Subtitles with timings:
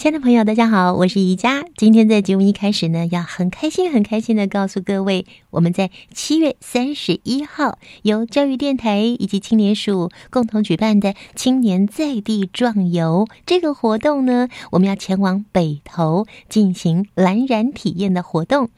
[0.00, 1.62] 亲爱的朋友，大家好，我是宜佳。
[1.76, 18.70] 今天在节目一开始呢，要很开心、很开心的告诉各位，我们在七月三十一号由教育电台以及青年署共同举办的青年在地壮游这个活动呢，我们要前往北投进行蓝染体验的活动。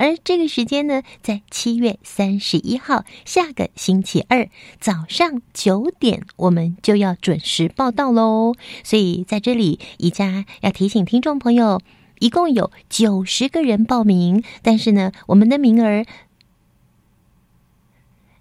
[0.00, 4.48] 而这个时间呢，在七月三十一号，下个星期二
[4.80, 8.54] 早上九点，我们就要准时报道喽。
[8.82, 11.82] 所以在这里，宜家要提醒听众朋友，
[12.18, 16.06] 一共有九十个人报名，但是呢，我们的名额，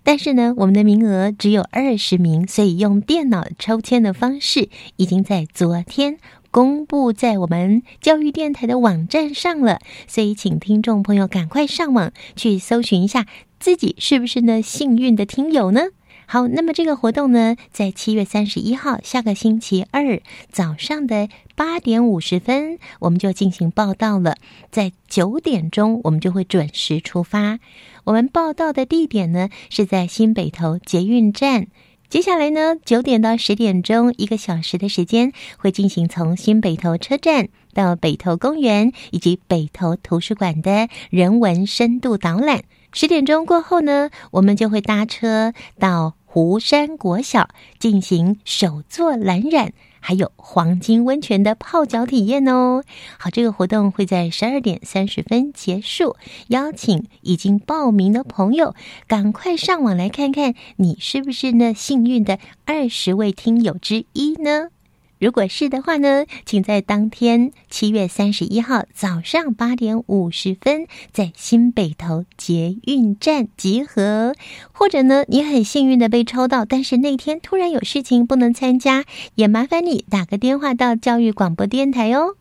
[0.01, 6.19] 但是呢，我们的名额只有二十名，所以用电脑抽签的方式，已经在昨天。
[6.51, 13.25] 公布在我们教育电台的网站上了，所以请听众朋友赶快上网去搜寻一下，
[13.59, 15.81] 自己是不是呢幸运的听友呢？
[16.25, 24.37] 好，那么这个活动呢，在七月三十一号下个星期二早上的八点五十分，我们就进行报道了。
[24.69, 27.59] 在九点钟，我们就会准时出发。
[28.03, 31.67] 我们报道的地点呢，是在新北投捷运站。
[32.09, 42.63] 接下来呢，九点到十点钟，一个小时的时间会进行从新北投车站到北投公园以及北投图书馆的人文深度导览。
[42.91, 49.73] 十点钟过后呢，我们就会搭车到湖山国小进行手作蓝染。
[49.99, 52.83] 还有黄金温泉的泡脚体验哦！
[53.17, 56.15] 好，这个活动会在十二点三十分结束。
[56.47, 58.73] 邀请已经报名的朋友，
[59.07, 64.69] 赶快上网来看看，你是不是那幸运的二十位听友之一呢？
[65.19, 74.33] 如果是的话呢，请在当天七月三十一号早上八点五十分，在新北投捷运站集合。
[74.71, 79.03] 或者呢，你很幸运的被抽到，但是那天突然有事情不能参加，
[79.35, 82.35] 也麻烦你打个电话到教育广播电台哦。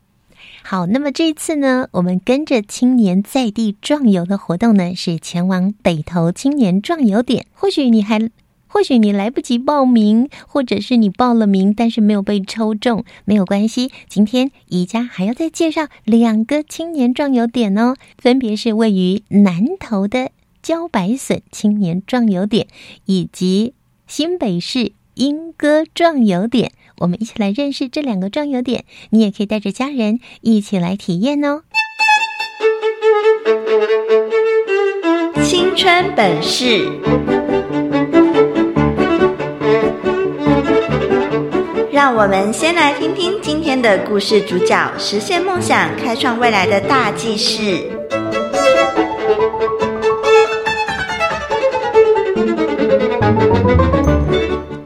[0.62, 7.46] 好，那么这次呢，我们跟着青年在地壮游的活动呢，是前往北投青年壮游点。
[7.52, 8.30] 或许你还。
[8.68, 13.90] 或许你来不及报名，或者是你报了名，但是没有被抽中，没有关系。
[14.08, 20.30] 今天宜家还要再介绍两个青年壮游点哦，分别是位于南投的
[20.62, 22.66] 茭白笋青年壮游点，
[23.06, 23.74] 以及
[24.06, 26.72] 新北市莺歌壮游点。
[26.98, 31.62] 我们一起来认识这两个壮游点，你也可以带着家人一起来体验哦。
[35.42, 36.86] 青春本事。
[41.98, 47.90] 让我们先来听听今天的故事主角实现梦想、开创未来的大记事。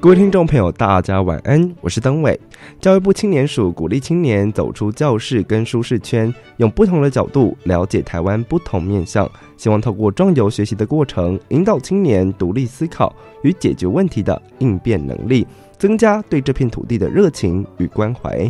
[0.01, 2.41] 各位听众朋友，大家晚安，我是登伟。
[2.81, 15.47] 教育部青年署鼓励青年走出教室跟舒适圈，用不同的角度了解台湾不同面向，希望透过壮游学习的过程，引导青年独立思考与解决问题的应变能力。
[15.83, 18.49] 增加对这片土地的热情与关怀。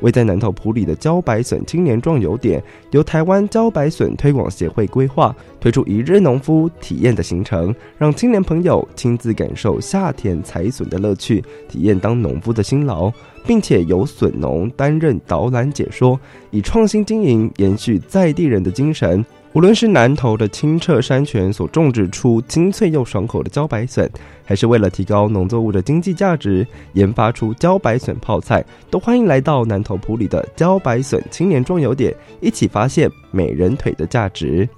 [0.00, 2.60] 位在南投埔里的茭白笋青年壮游点，
[2.90, 13.08] 由台湾茭白笋推广协会规划推出一日农夫体验的行程，让青年朋友亲自感受夏天采笋的乐趣，体验当农夫的辛劳，
[13.46, 16.18] 并且由笋农担任导览解说，
[16.50, 19.24] 以创新经营延续在地人的精神。
[19.54, 24.08] 无论是南投的清澈山泉所种植出清脆又爽口的茭白笋，
[24.44, 34.68] 还是为了提高农作物的经济价值，研发出茭白笋泡菜，都欢迎来到南投埔里的茭白笋青年壮游点，一起发现美人腿的价值。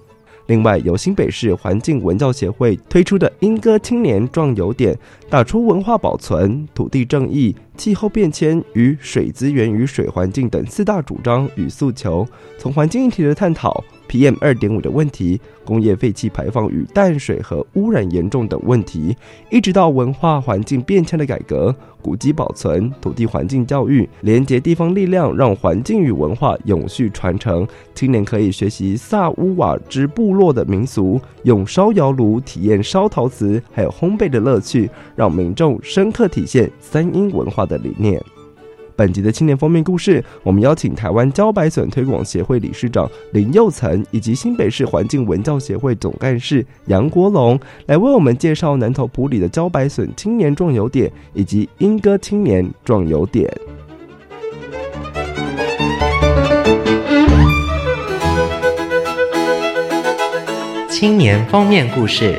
[0.46, 4.96] 另外，由新北市环境文教协会推出的莺歌青年壮游点，
[5.28, 12.26] 打出文化保存、土地正义、气候变迁与水资源与水环境等四大主张与诉求，
[12.56, 13.84] 从环境议题的探讨。
[14.10, 19.16] PM 二点五的问题、工业废气排放与淡水和污染严重等问题，
[19.50, 21.72] 一直到文化环境变迁的改革、
[22.02, 27.64] 古迹保存、土地环境教育，连接地方力量，让环境与文化永续传承。
[27.94, 38.20] 青年可以学习萨乌瓦之部落的民俗，用烧窑炉体验烧陶瓷还有烘焙的乐趣，让民众深刻体现三英文化的理念。
[39.00, 53.50] 本集的青年封面故事，我们邀请台湾茭白笋推广协会理事长林佑岑，以及新北市环境文教协会总干事杨国龙，来为我们介绍南投埔里的茭白笋青年壮游点以及莺歌青年壮游点。
[60.90, 62.38] 青年封面故事。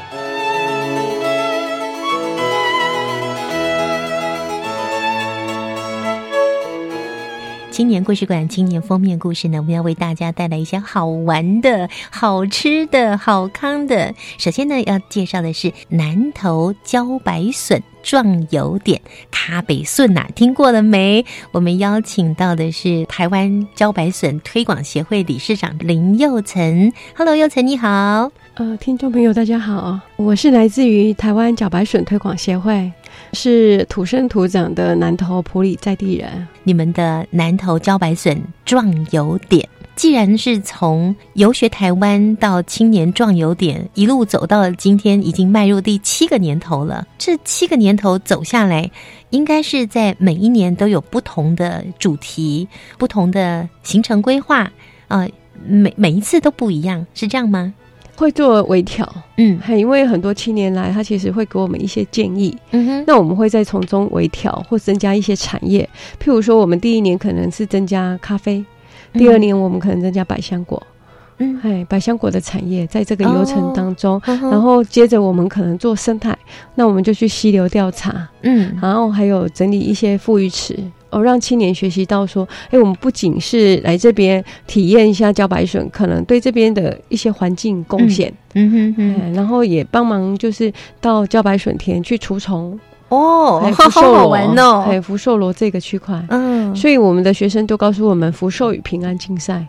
[7.71, 14.13] 青年故事馆青年封面故事呢，我们要为大家带来一些好玩的、好吃的、好康的。
[14.37, 19.01] 首先呢，要介绍的是南投茭白笋壮游点
[19.31, 21.25] 卡北顺呐，听过了没？
[21.53, 26.91] 我们邀请到的是台湾茭白笋推广协会理事长林佑岑。
[27.15, 28.31] Hello，佑岑你好。
[28.55, 32.91] 呃，听众朋友大家好，我是来自于台湾茭白笋推广协会。
[33.31, 36.45] 是土生土长的南投埔里在地人。
[36.63, 47.07] 你们的南投茭白笋壮游点，既然是从游学台湾到青年壮游点一路走到了今天，已经迈入第七个年头了。
[47.17, 48.91] 这七个年头走下来，
[49.29, 52.67] 应该是在每一年都有不同的主题、
[52.97, 54.69] 不同的行程规划
[55.07, 55.25] 啊，
[55.65, 57.73] 每每一次都不一样，是这样吗？
[58.15, 65.87] 会做微调，嗯，因为很多青年来，他其实会给我们一些建议，嗯哼，那我们会再从中微调或增加一些产业，
[66.21, 68.63] 譬如说，我们第一年可能是增加咖啡，
[69.13, 70.81] 第二年我们可能增加百香果，
[71.39, 76.37] 嗯，哎，百香果的产业在这个流程当中，然后接着我们可能做生态，
[76.75, 80.77] 那我们就去溪流调查，嗯，然后还有整理一些富裕池。
[81.11, 92.79] 哦，让青年学习到说，哎，我们不仅是来这边体验一下茭白笋，可能对这边的一些环境贡献，嗯哼哼，然后也帮忙就是到茭白笋田去除虫
[93.09, 99.65] 哦， 好好玩哦，还有福寿螺这个区块，嗯，所以我们的学生都告诉我们福寿与平安竞赛。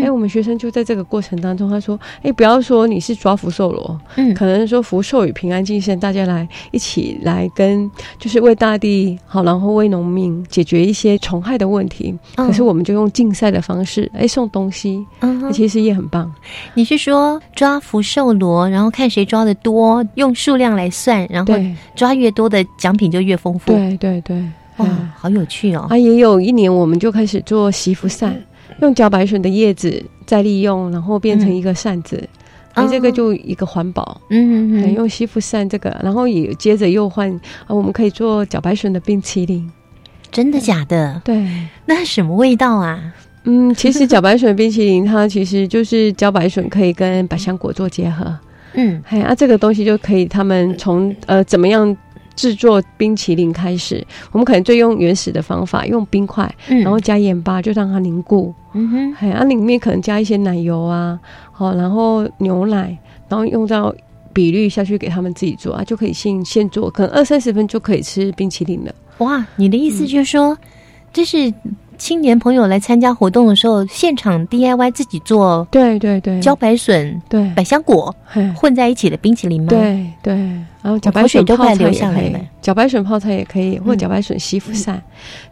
[0.00, 12.16] 哎，我们学生就在这个过程当中，他说：“哎，不要说你是抓福寿螺，嗯，可能说福寿与平安竞赛，大家来一起来跟，就是为大地好，然后为农民解决一些虫害的问题。
[12.36, 16.32] 可是我们就用竞赛的方式，哎，送东西，嗯，其实也很棒。
[16.74, 21.54] 你是说抓福寿螺，然后看谁抓的多，用数量来算，然后
[21.94, 23.72] 抓越多的奖品就越丰富。
[23.72, 24.42] 对对对，
[24.78, 24.86] 哇，
[25.16, 25.86] 好有趣哦！
[25.90, 28.40] 啊，也有一年我们就开始做祈福扇。
[28.82, 32.22] 用茭白笋的叶子再利用，然后变成一个扇子，
[32.74, 34.20] 哎，这个就一个环保。
[34.28, 37.30] 嗯嗯嗯，用吸附扇这个，然后也接着又换
[37.66, 39.70] 啊，我们可以做茭白笋的冰淇淋。
[40.32, 41.22] 真的假的？
[41.24, 41.46] 对，
[41.86, 43.00] 那什么味道啊？
[43.44, 48.36] 嗯，其实茭白笋冰淇淋它其实就是茭白笋可以跟百香果做结合。
[48.74, 51.96] 嗯，哎，啊，这个东西就可以他们从呃怎么样？
[52.34, 58.54] 制作冰淇淋开始，我们可能最用原始的方法，用冰块，然后加盐巴，就让它凝固。
[58.74, 61.18] 嗯哼，哎，啊，里面可能加一些奶油啊，
[61.52, 62.96] 好，然后牛奶，
[63.28, 63.94] 然后用到
[64.32, 68.94] 比率下去给他们自己做啊，就可以现现做，可能二三十分就可以吃冰淇淋了。
[69.18, 70.56] 哇，你的意思就是说，
[71.12, 71.52] 这是。
[72.02, 77.48] 青年朋友来参加活动的时候，现场 DIY 自己做，对对对，茭白笋、对。
[77.54, 78.12] 百香果
[78.56, 79.68] 混在一起的冰淇淋吗？
[79.68, 80.34] 对对，
[80.82, 85.00] 然后茭白笋泡菜也可以，茭白笋泡菜也可以，或茭白笋西服扇。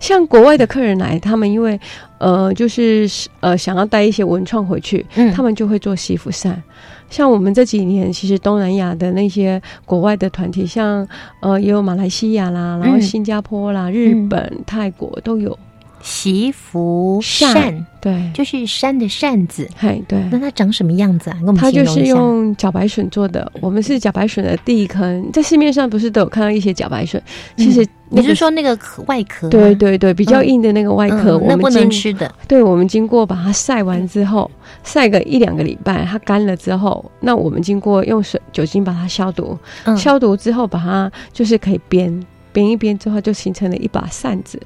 [0.00, 1.78] 像国外的客人来，他们因为
[2.18, 6.60] 呃，就是呃，想要带一些文创回去，他们就会做西服扇。
[7.08, 11.06] 像我们这几年，其实东南亚的那些国外的团体，像
[11.42, 15.56] 呃，也有马来西亚啦，然后新加坡啦、日本、泰国都有。
[16.02, 19.68] 祈福扇，对，就是扇的扇子。
[19.76, 20.18] 嘿，对。
[20.30, 21.36] 那它长什么样子啊？
[21.40, 23.50] 跟我们它就是用茭白笋做的。
[23.60, 27.22] 我们是茭白笋的第一坑，在市面上不是都有看到一些茭白笋？
[27.56, 29.48] 其实你是说那个壳外壳？
[29.50, 32.34] 对对对，比较硬的那个外壳，那不能吃的。
[32.48, 34.50] 对，我们经过把它晒完之后，
[34.82, 39.58] 晒个一两个礼拜，它干了之后，那我们经过用水酒精把它消毒，
[39.96, 44.58] 消毒之后把它就是可以编编一编之后，就形成了一把扇子。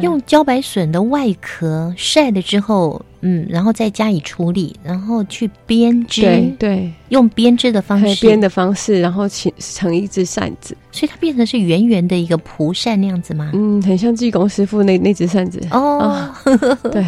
[0.00, 8.26] 用茭白笋的外壳晒了之后，嗯，然后再加以处理，然后去编织，对对，用编织的方式。
[8.26, 13.50] 编的方式，然后成成一只扇子，所以它变成是圆圆的一个蒲扇那样子吗？
[13.54, 15.60] 嗯，很像济公师傅那那只扇子。
[15.70, 16.30] 哦，
[16.92, 17.04] 对，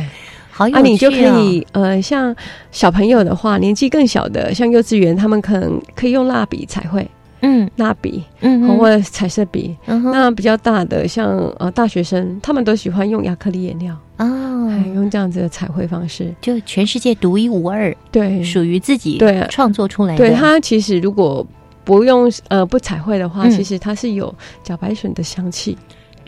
[0.51, 0.83] 好有趣啊！
[0.83, 2.35] 你就可以呃，像
[2.73, 7.07] 小朋友的话，年纪更小的，像幼稚园，他们可能可以用蜡笔彩绘。
[7.43, 9.77] 嗯，蜡笔，嗯，或者彩色笔。
[9.87, 13.97] 那比较大的，像呃大学生，他们都喜欢用亚克力颜料。
[14.19, 19.47] 哦，用这样子的彩绘方式，就全世界独一无二，对，属于自己对。
[19.49, 20.19] 创作出来的。
[20.19, 21.47] 对它其实如果
[21.85, 25.77] 不用呃不彩绘的话，其实它是有茭白笋的香气，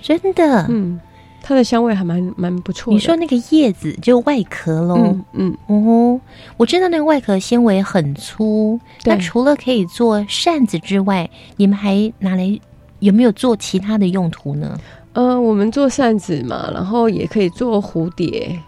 [0.00, 0.98] 真的，嗯。
[1.42, 2.92] 它的香味还蛮蛮不错。
[2.92, 5.16] 你说那个叶子就外壳喽？
[5.32, 6.20] 嗯哦，
[6.56, 8.78] 我知道那个外壳纤维很粗。
[9.04, 12.58] 那除了可以做扇子之外，你们还拿来
[13.00, 14.78] 有没有做其他的用途呢？
[15.14, 18.58] 呃，我们做扇子嘛，然后也可以做蝴蝶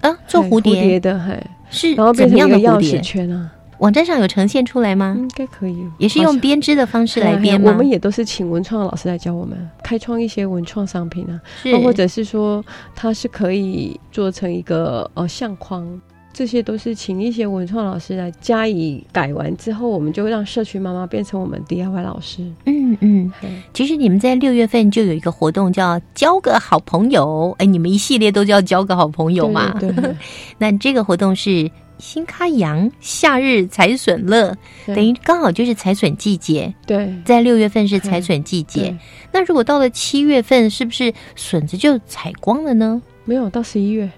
[0.00, 1.40] 啊，做蝴蝶的还
[1.70, 3.50] 是然后变成一个钥匙圈啊。
[3.78, 5.14] 网站上有呈现出来吗？
[5.18, 7.70] 应该可以，也是用编织的方式来编吗？
[7.70, 11.40] 我们也都是请文创老师来教我们开创一些文创商品啊，
[11.82, 12.64] 或者是说
[12.94, 16.00] 它是可以做成一个呃相框，
[16.32, 22.42] 这些都是请一些文创老师来加以改完之后，我们就让社区妈妈变成我们 DIY 老师。
[22.66, 23.32] 嗯嗯，
[23.72, 29.74] 其实你们在六月份就有一个活动叫交个好朋友，哎，你们一系列都叫交个好朋友嘛？
[29.80, 29.92] 对，
[30.58, 31.70] 那这个活动是。
[32.04, 34.54] 新开阳夏日采笋乐，
[34.86, 36.74] 等于刚好就是采笋季节。
[36.86, 38.94] 对，在六月份是采笋季节。
[39.32, 43.00] 那如果到了七月份，是不是笋子就采光了呢？
[43.24, 44.08] 没有，到十一月，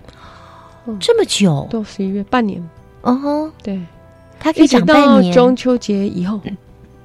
[0.98, 2.60] 这么久，到十一月半年。
[3.02, 3.80] 哦，对，
[4.40, 6.40] 它可以长到中秋节以后。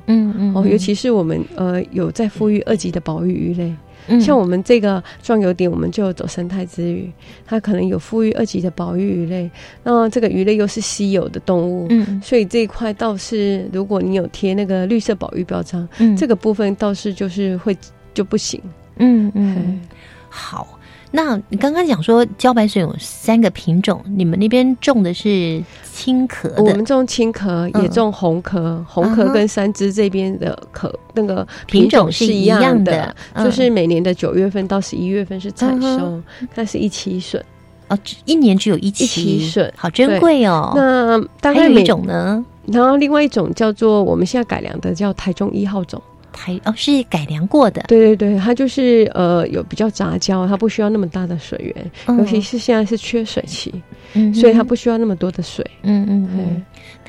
[0.08, 3.72] 嗯嗯，哦，尤其是我们呃有在富裕二级的保育鱼类。
[4.20, 7.12] 像我们这个壮游点，我们就走生态之旅，
[7.46, 9.50] 它可能有富裕二级的保育鱼类，
[9.84, 17.78] 那这个鱼类又是稀有的动物，嗯，所以这一块倒是，如果你有贴那个绿色保育标章，嗯，这个部分倒是就是会
[18.14, 18.62] 就不行，
[18.98, 19.82] 嗯嗯，
[20.30, 20.78] 好。
[21.14, 26.64] 那你刚刚讲说茭白笋有三个品种，你们那边种的是青壳的？
[26.64, 28.84] 我们种青壳，也种红壳。
[28.88, 36.22] 红壳跟三枝这边的壳那个品种是一样的，就是每年的九月份到十一月份是采收，
[36.56, 37.44] 那是一期笋
[37.90, 40.72] 哦，一年只有一期笋，好珍贵哦。
[40.76, 42.44] 那大概有一种呢？
[42.68, 46.02] 然后另外一种叫做我们现在改良的叫台中一号种。
[46.32, 47.84] 台哦，是改良过的。
[47.88, 53.74] 对对对，它就是呃有比较杂交，它不需要那么大的水源，尤其是现在是缺水期，
[54.14, 55.66] 嗯所以它不需要那么多的水。
[55.84, 56.64] 嗯嗯嗯。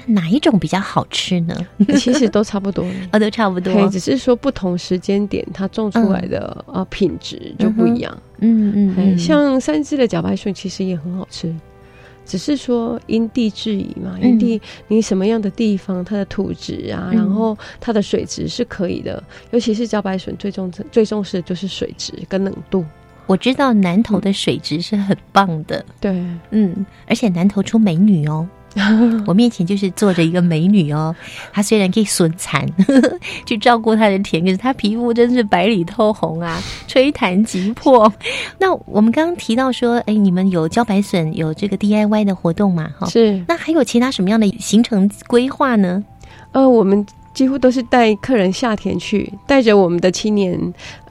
[0.04, 1.56] 哪一种比较好吃呢？
[1.96, 8.16] 其实都差不多，啊， 都差不多，只是说不同时间点它种出来的呃品质就不一样。
[8.40, 11.54] 嗯嗯，像三只的茭白笋其实也很好吃。
[12.32, 14.58] 只是说因地制宜嘛，因地
[14.88, 19.22] 你什么样的地方，它的土质啊，然后它的水质是可以的。
[19.50, 22.86] 尤其是茭白笋，最重最重视的就是水质跟冷度。
[23.26, 28.48] 我知道南投的水质是很棒的，对，嗯，而且南投出美女哦。
[29.26, 31.14] 我面前就是坐着一个美女哦，
[31.52, 32.66] 她虽然可以损残
[33.46, 38.12] 去照顾她的田，可是她皮肤真是白里透红啊，吹弹即破。
[38.58, 42.88] 那我们刚刚提到说，哎，你们有茭白笋，有这个 DIY 的活动嘛？
[42.98, 43.42] 哈，是。
[43.46, 46.02] 那还有其他什么样的行程规划呢？
[46.52, 47.04] 呃，我们。
[47.34, 50.58] 几乎都是带客人下田去，带着我们的青年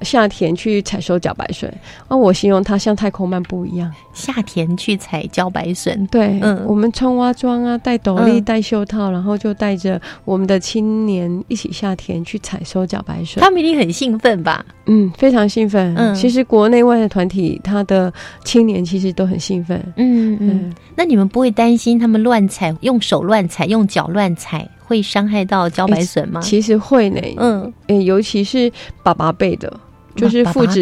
[0.02, 1.72] 下田去采收茭白笋。
[2.08, 6.06] 啊，我形容它像太空漫步一样，下田去采茭白笋。
[6.08, 13.42] 对，嗯，我们穿蛙装啊，戴斗笠，戴袖套，然后就带着我们的青年一起下田去采收茭白笋。
[13.42, 14.64] 他们一定很兴奋吧？
[14.86, 15.96] 嗯，非常兴奋。
[15.96, 18.12] 嗯，其实国内外的团体，他的
[18.44, 19.82] 青年其实都很兴奋。
[19.96, 24.68] 嗯嗯，那你们不会担心他们乱采，用手乱采，用脚乱采？
[24.92, 26.42] 会伤害到茭白笋吗？
[26.42, 28.70] 其实会呢，嗯，尤其是
[29.02, 29.72] 爸爸辈的，
[30.18, 30.82] 就是父子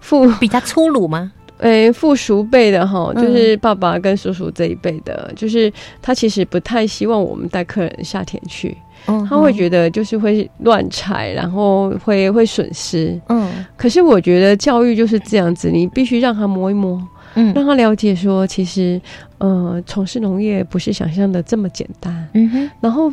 [0.00, 1.30] 父父比较粗鲁吗？
[1.58, 8.76] 诶，父叔辈的哈，就是爸爸跟叔叔这一辈的，就是他其实不太希望我们带客人下田去，
[9.28, 13.20] 他会觉得就是会乱采，然后会会损失。
[13.28, 17.00] 嗯，可是我觉得教育就是这样子，你必须让他摸一摸，
[17.34, 19.00] 嗯，让他了解说，其实
[19.38, 22.28] 呃，从事农业不是想象的这么简单。
[22.34, 23.12] 嗯哼，然后。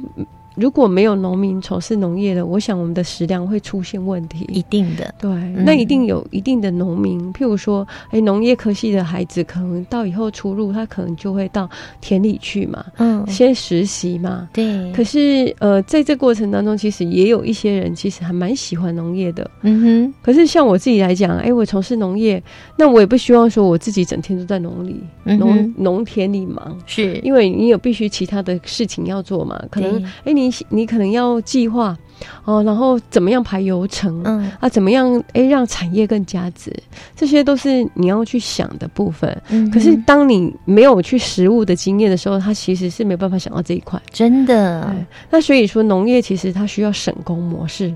[0.56, 4.46] 如果没有农民从事农业的，我想我们的食粮会出现问题。
[4.50, 5.30] 一定的，对，
[5.66, 11.70] 那一定有一定的农民，譬如说，哎，农业科系的孩子，可能到以后出入，他可能就会到
[12.00, 14.92] 田里去嘛，嗯，先实习嘛，对。
[14.94, 20.14] 可是，呃，在这过程当中，其实也有一些人，其实还蛮喜欢农业的，嗯哼。
[20.22, 22.42] 可是像我自己来讲，哎，我从事农业，
[22.78, 30.45] 那我也不希望说我自己整天都在农里、农农田里忙，是因为你有必须其他的事情要做嘛，可能，哎，你。
[30.46, 31.98] 你你可能要计划
[32.46, 34.22] 哦，然后怎么样排流程？
[34.24, 36.72] 嗯啊，怎么样哎让产业更加值？
[37.16, 39.42] 这些都是你要去想的部分。
[39.50, 44.02] 嗯，可是当你没有去实物的经验的时候，他其实是没办法想到这一块。
[44.12, 44.96] 真的。
[45.30, 47.94] 那所以说，农业其实它需要省工模式，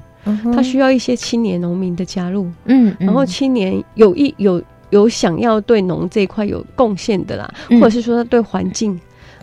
[0.54, 2.52] 它需要一些青年农民的加入。
[2.66, 9.00] 嗯，然后青年有一有有想要对农这一块有贡献的啦，或者是说他对环境。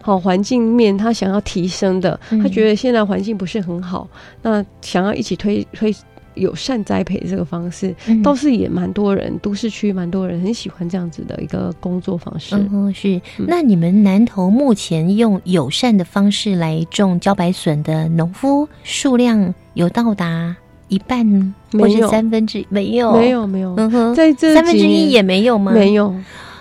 [0.06, 4.08] 好环境面，他想要提升的，他觉得现在环境不是很好，
[4.40, 5.92] 那想要一起推推
[6.34, 12.54] 友善栽培这个方式，倒是也蛮多人，都市区蛮多人很喜欢这样子的一个工作方式。
[12.54, 13.20] 嗯，是。
[13.48, 20.54] 那你们南投目前用友善的方式来种茭白笋的农夫数量有到达
[20.86, 23.12] 一半，或是三分之没有？
[23.14, 23.74] 没有，没有。
[23.76, 25.72] 嗯哼，在这三分之一也没有吗？
[25.72, 26.14] 没有。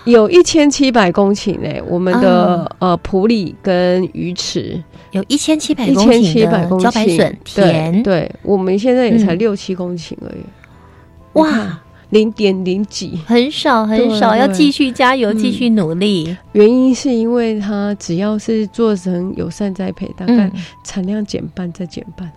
[0.06, 4.82] 有一千七百公顷诶，我们的呃普里跟鱼池。
[5.12, 16.36] 有一千七百公顷的茭白笋田，对，我们现在也才六七公顷而已，哇，零点零几，很少很少，要继续加油，继续努力。
[16.52, 20.50] 原因是因为它只要是做成友善栽培，大概
[20.84, 22.30] 产量减半再减半。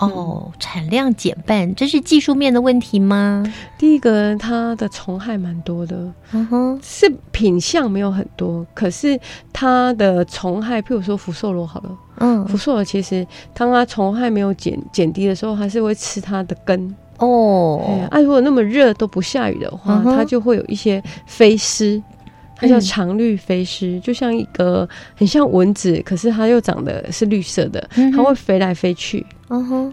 [0.00, 3.44] 哦，产量减半，这是技术面的问题吗？
[3.78, 5.96] 第一个，它的虫害蛮多的，
[6.32, 9.18] 嗯哼，是品相没有很多，可是
[9.52, 17.80] 它的虫害，譬如说福寿螺好了，嗯，福寿螺其实当它虫害没有减减低的时候，还是会吃它的根哦。
[18.10, 22.02] 哎，如果那么热都不下雨的话，它就会有一些飞虱。
[22.60, 24.86] 它叫常绿飞虱，就像一个
[25.16, 29.24] 很像蚊子，可是它又长得是绿色的，它会飞来飞去。
[29.48, 29.92] 哦吼，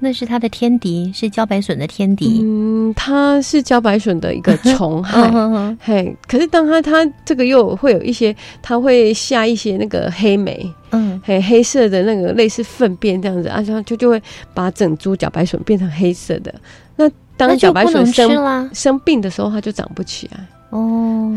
[0.00, 2.40] 那是它的天敌，是茭白笋的天敌。
[2.42, 5.30] 嗯，它是茭白笋的一个虫 害。
[5.80, 14.20] 嘿，可是当它它这个又会有一些，它会下一些那个黑莓，嗯，黑黑色的那个类似粪便这样子，啊，就就就会
[14.52, 16.52] 把整株茭白笋变成黑色的。
[16.96, 20.44] 那当茭白笋生生病的时候，它就长不起来。
[20.70, 21.32] 哦，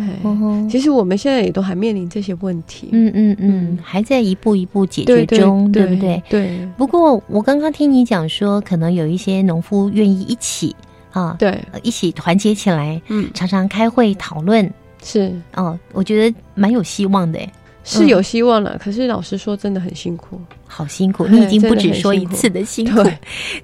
[0.69, 6.21] 其实我们现在也都还面临这些问题，嗯嗯嗯，还在一步一步解决中，对不对？
[6.29, 6.67] 对。
[6.77, 10.75] 不过我刚刚听你讲说，可能有一些农夫愿意一起
[11.11, 14.69] 啊，对，一起团结起来，嗯，常常开会讨论，
[15.03, 15.31] 是。
[15.55, 17.39] 哦，我觉得蛮有希望的。
[17.97, 21.25] 是有希望了，可是老实说，真的很辛苦，好辛苦。
[21.28, 23.04] 你已经不止说一次的辛 苦，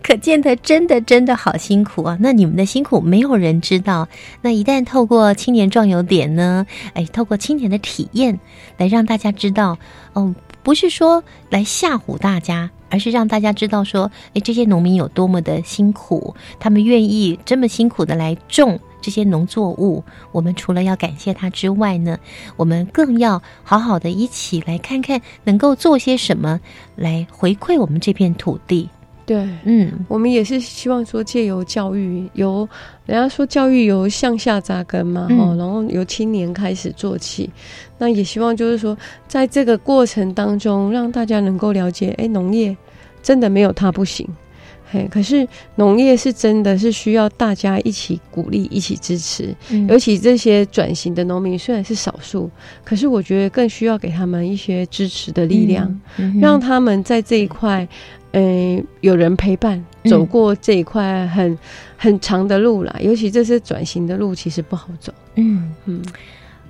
[0.01, 2.17] 可见的真的真的好辛苦啊！
[2.19, 4.07] 那你们的辛苦没有人知道。
[4.41, 6.65] 那一旦透过青年壮游点呢？
[6.93, 8.39] 哎，透过青年的体验
[8.77, 9.77] 来让大家知道，
[10.13, 10.33] 哦，
[10.63, 18.79] 不是说来吓唬大家，而是让大家知道说，哎，这些农民有多么的辛苦，他们愿意这么辛苦的来种。
[19.05, 22.17] 这些农作物，我们除了要感谢他之外呢，
[22.57, 26.59] 我们更要好好的一起来看看能够做些什么
[26.95, 28.89] 来回馈我们这片土地。
[29.27, 32.67] 对，嗯，我们也是希望说借由教育，由
[33.05, 37.47] 人家说教育由向下扎根嘛，哦，然后由青年开始做起，
[37.99, 42.75] 那也希望就是说，在这个过程当中，让大家能够了解，哎，农业
[43.21, 44.27] 真的没有它不行。
[44.91, 49.53] 嘿，可是农业是真的是需要大家一起鼓励、一起支持，
[49.89, 52.49] 尤其这些转型的农民虽然是少数，
[52.83, 56.01] 可是我觉得更需要给他们一些支持的力量，
[56.39, 57.87] 让他们在这一块，
[58.31, 61.57] 嗯，有人陪伴走过这一块很
[61.97, 62.95] 很长的路啦。
[63.01, 65.11] 尤其这些转型的路其实不好走。
[65.33, 66.01] 嗯嗯，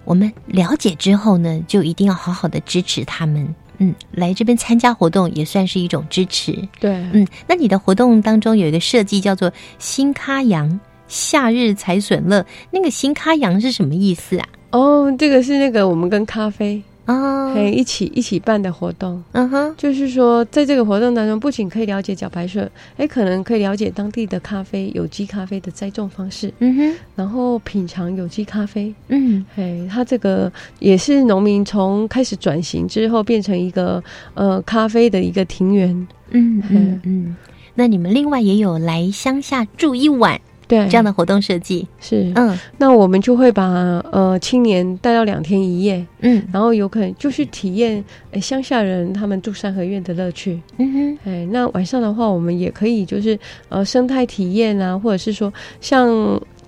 [0.06, 3.54] 我们了解之后呢，就一定要好好的支持他们。
[3.80, 6.52] 嗯，来这边参加活动也算是一种支持。
[6.80, 14.48] 对，嗯，那你的活动当中有一个设计叫做“新咖阳夏日采笋乐”，那个“新咖阳”是什么意思啊？
[14.72, 19.24] 哦，这个是那个我们跟咖啡哦，可以一起一起办的活动。
[19.34, 26.52] 嗯哼，就是说，在这个活动当中，不仅可以了解茭白笋，哎，可能可以了解当地的咖啡有机咖啡的栽种方式。
[26.60, 28.94] 嗯哼，然后品尝有机咖啡。
[29.10, 36.08] 嗯，哎，它这个也是农民从开始转型之后，变成一个呃咖啡的一个庭园。
[36.32, 37.36] 嗯嗯嗯，
[37.76, 40.42] 那你们另外也有来乡下住一晚。
[40.68, 40.88] 对。
[40.88, 41.88] 这样的活动设计。
[42.00, 42.32] 是。
[42.36, 43.64] 嗯，那我们就会把
[44.12, 53.38] 呃青年带到两天一夜，嗯，然后有可能就是体验哎乡下人他们住三合院的乐趣，嗯哼，哎，那晚上的话我们也可以就是
[53.70, 55.52] 呃生态体验啊，或者是说
[55.82, 56.08] 像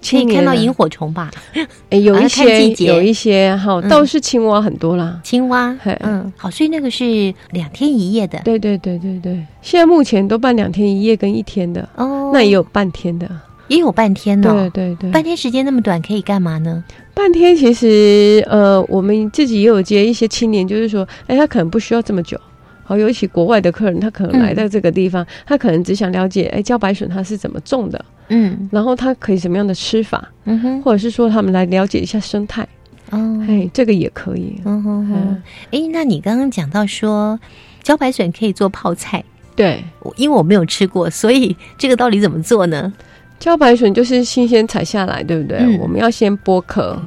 [0.10, 1.32] 可以看到萤火虫吧，
[1.90, 11.88] 哎，有一些有一些哈，倒是青蛙很多啦，青蛙，嗯，好，所以那个是两天一夜的，对对对对对，现在目前都办两天一夜跟一天的。
[11.96, 13.28] 哦，那也有半天的。
[13.68, 16.84] 也有半天呢，对对对，半天时间那么短，可以干嘛呢？
[17.14, 22.40] 半天其实，呃，我们自己也有接一些青年，就是说，哎，他可能不需要这么久，
[22.84, 32.66] 好，尤其国外的客人，他可能来到这个地方，他可能只想了解，哎，茭白笋它是怎么种的，嗯，然后它可以什么样的吃法，嗯哼，或者是说他们来了解一下生态，
[33.10, 37.40] 哦，哎，这个也可以，嗯哼，哎，那你刚刚讲到说，
[37.84, 39.24] 茭白笋可以做泡菜，
[39.56, 39.84] 对，
[40.18, 42.94] 因为我没有吃过，所以这个到底怎么做呢？
[43.40, 45.78] 茭白笋就是新鲜采下来，对不对？
[45.78, 47.00] 我们要先剥壳，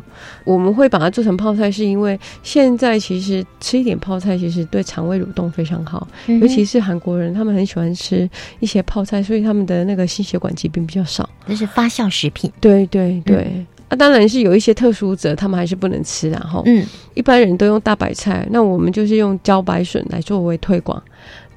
[0.45, 6.07] 我们会把它做成泡菜，是因为现在其实吃一点泡菜，其实对肠胃蠕动非常好。
[6.40, 8.29] 尤其是韩国人，他们很喜欢吃
[8.61, 11.29] 一些泡菜，所以他们的那个心血管疾病比较少。
[11.47, 13.66] 这是发酵食品，对对对。
[13.88, 16.31] 啊，当然是有一些特殊者，他们还是不能吃。
[16.31, 21.03] 然后，嗯，一般人都用大白菜，那我们就是用茭白笋来作为推广。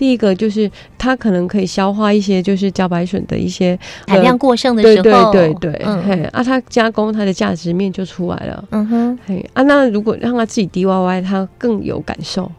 [0.04, 12.52] 第一个就是它可能可以消化一些，就是茭白笋的一些产量过剩的时候，对对对，嘿，啊，它加工它的价值面就出来了，嗯哼，嘿，啊，那如果让它自己 DIY，它更有感受，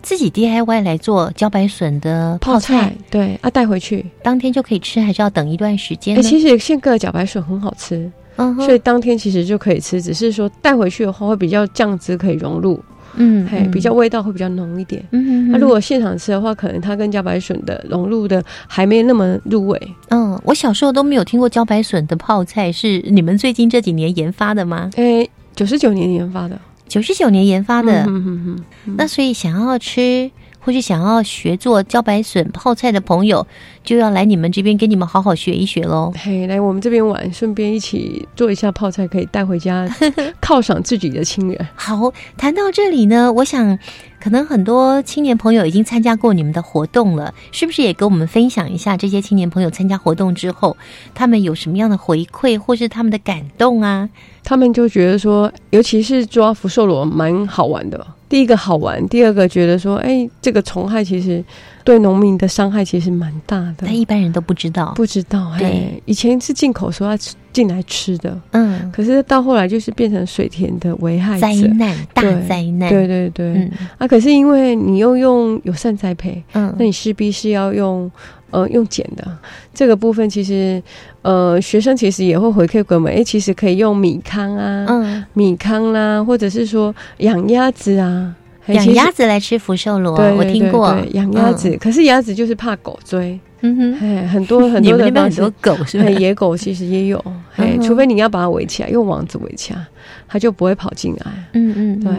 [0.00, 4.06] 自己 DIY 来做茭白笋的泡菜，对，啊，带回去。
[4.22, 6.16] 当天就可以吃，还是要等一段时间？
[6.16, 12.82] 哎，其实现割的茭白笋很好吃，嗯，所以当天其实就可以吃，只是说带回去的话会比较酱汁可以融入。
[13.14, 15.04] 嗯，嘿，比较味道会比较浓一点。
[15.10, 19.94] 嗯，那如果现场吃的话，可能它跟茭白笋的融入的还没那么入味。
[20.08, 24.90] 嗯，我小时候都没有听过茭白笋的泡菜，是你们最近这几年研发的吗？
[24.96, 28.04] 诶，九十九年研发的，九十九年研发的。
[28.06, 28.96] 嗯哼哼。
[28.96, 30.30] 那所以想要吃。
[30.60, 33.46] 或是想要学做茭白笋泡菜的朋友，
[33.82, 36.12] 就要来你们这边给你们好好学一学喽。
[36.16, 39.88] 嘿，来我们这边玩，顺便一起做一下泡菜，可以带回家
[40.40, 41.68] 犒赏自己的亲人。
[41.74, 43.78] 好，谈到这里呢，我想
[44.20, 50.76] 可能很多青年朋友已经参加过你们的活动了，是不是也跟我们分享一下这些青年朋友参加活动之后，
[51.14, 54.08] 他们有什么样的回馈，或是他们的感动啊？
[54.44, 58.06] 他们就觉得说，尤其是抓福寿螺，蛮好玩的。
[58.30, 61.44] 第一个好玩，第二个觉得说，哎，这个虫害其实
[61.82, 65.52] 对农民的伤害其实蛮大的，但一般人都不知道，不知道。
[65.58, 67.16] 对，以前是进口说要
[67.52, 72.88] 进来吃的，嗯，可是到后来就是变成水田的危害灾难，大灾难。
[72.88, 78.10] 对对对，啊，可是因为你又用友善栽培，嗯，那你势必是要用。
[78.50, 79.26] 呃，用碱的
[79.72, 80.82] 这个部分，其实
[81.22, 88.34] 呃，学生其实也会回馈给我们，哎，其实可以用米糠啊，嗯，米糠啦，或者是说养鸭子啊，
[88.66, 93.38] 养鸭子来吃福寿螺，我听过养鸭子，可是鸭子就是怕狗追。
[93.62, 96.08] 嗯哼，哎，很多很多的很多狗是吧？
[96.10, 97.22] 野狗其实也有，
[97.56, 99.86] 哎，除非你要把它围起来，用网子围起来，
[100.28, 101.26] 它就不会跑进来。
[101.52, 102.12] 嗯嗯，对。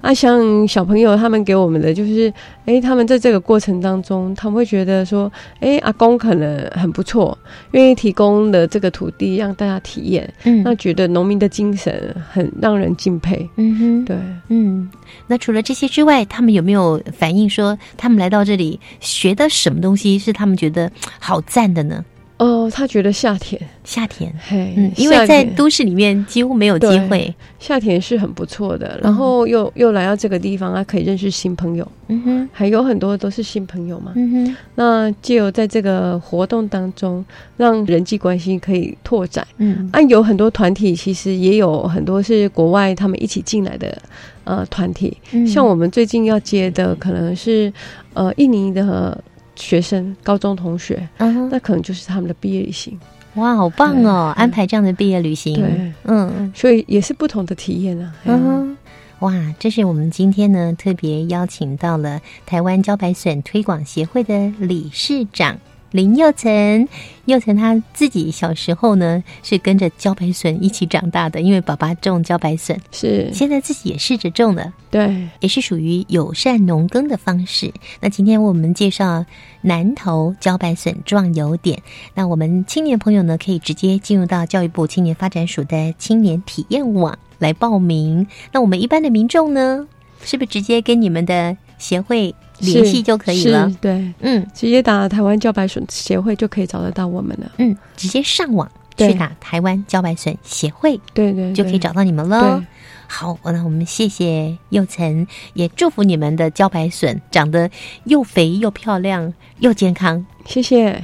[0.00, 2.32] 啊，像小朋友他们给我们的就是，
[2.66, 7.36] 哎，他们在这个过程当中，他们会觉得说，哎，阿公可能很不错，
[7.72, 13.48] 愿意提供的这个土地让大家体验，嗯，那觉得农民的精神很让人敬佩。
[13.56, 14.16] 嗯哼，对，
[14.48, 14.88] 嗯。
[15.26, 20.79] 那除了这些之外，他们有没有反映说，他们来到这里学的什么东西是他们觉得
[21.18, 22.04] 好赞的呢？
[22.38, 28.98] 哦，他觉得夏天，夏天，嘿，嗯，因为在都市里面几乎没有机会，夏天是很不错的。
[29.02, 34.56] 然后又又来到这个地方，他可以认识新朋友，嗯哼，还有很多都是新朋友嘛，嗯哼。
[34.74, 37.22] 那就有在这个活动当中，
[37.58, 44.00] 让人际关系可以拓展，嗯，啊，有很多团体其实也有很多是国外他们一起进来的
[44.44, 45.14] 呃团体，
[45.46, 47.70] 像我们最近要接的可能是
[48.14, 49.22] 呃印尼的。
[49.60, 52.98] 学生、高中同学，那可能就是他们的毕业旅行。
[53.34, 54.32] 哇，好棒哦！
[54.36, 58.12] 安排这样的毕业旅行，对，嗯，所以也是不同的体验啊。
[58.24, 58.76] 嗯，
[59.20, 65.56] 哇，这是我们今天呢特别邀请到了台湾茭白笋推广协会的理事长
[65.90, 66.88] 林佑成，
[67.24, 73.28] 佑成他自己小时候呢是跟着茭白笋一起长大的，因为爸爸种茭白笋，是。
[73.32, 77.72] 现在自己也试着种了，对，也是属于友善农耕的方式。
[78.00, 79.24] 那今天我们介绍
[79.62, 81.82] 南投茭白笋壮游点，
[82.14, 88.26] 那我们青年朋友呢可以直接进入到教育部青年发展署的青年体验网来报名。
[88.52, 89.86] 那我们一般的民众呢，
[90.22, 92.32] 是不是直接跟你们的协会？
[92.62, 102.62] 联系就可以了，对，嗯，直接打台湾茭白笋协会就可以找得到我们了，嗯，直接上网去打台湾茭白笋协会，对对，就可以找到你们了。
[103.06, 107.70] 好，那我们谢谢佑成，也祝福你们的茭白笋长得
[108.04, 111.02] 又肥又漂亮又健康，谢谢。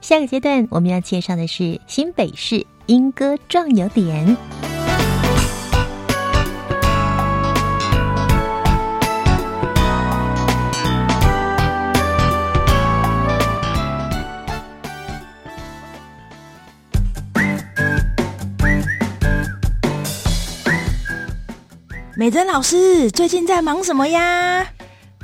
[0.00, 4.36] 下个阶段我们要介绍的是新北市莺歌壮游点。
[22.16, 24.64] 美珍老师最近在忙什么呀？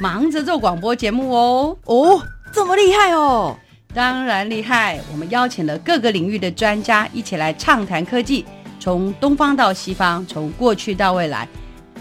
[0.00, 1.76] 忙着做广播节目哦。
[1.84, 2.20] 哦，
[2.52, 3.56] 这么厉害哦！
[3.94, 4.98] 当然厉害。
[5.12, 8.44] 我们邀请了各个领域的专家一起来畅谈科技，
[8.80, 11.46] 从东方到西方，从过去到未来，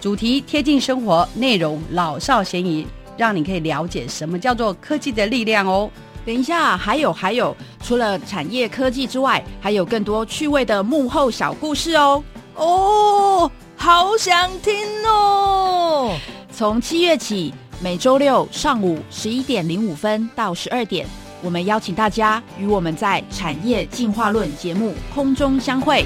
[0.02, 5.88] 主题贴近生活，内容老少咸宜，让你可以了解什么叫做科技的力量哦。
[6.26, 12.24] 等一下，还有还有，除了产业科技之外，还有更多趣味的幕后小故事哦。
[12.56, 13.52] 哦。
[13.82, 16.14] 好想听哦！
[16.52, 21.08] 从七月起，每周六上午十一点零五分到十二点，
[21.42, 26.06] 我们邀请大家与我们在《产业进化论》节目空中相会。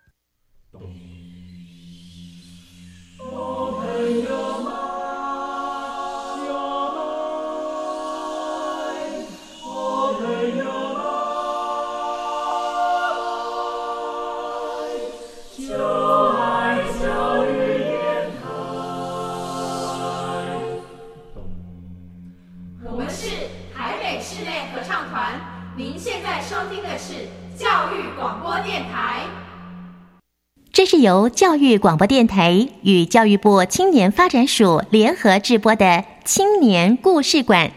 [30.73, 37.71] 这是由教育广播电台与教育部青年发展署联合制播的青年故事馆，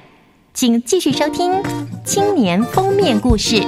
[0.52, 1.61] 请继续收听
[2.04, 3.64] 青年封面故事。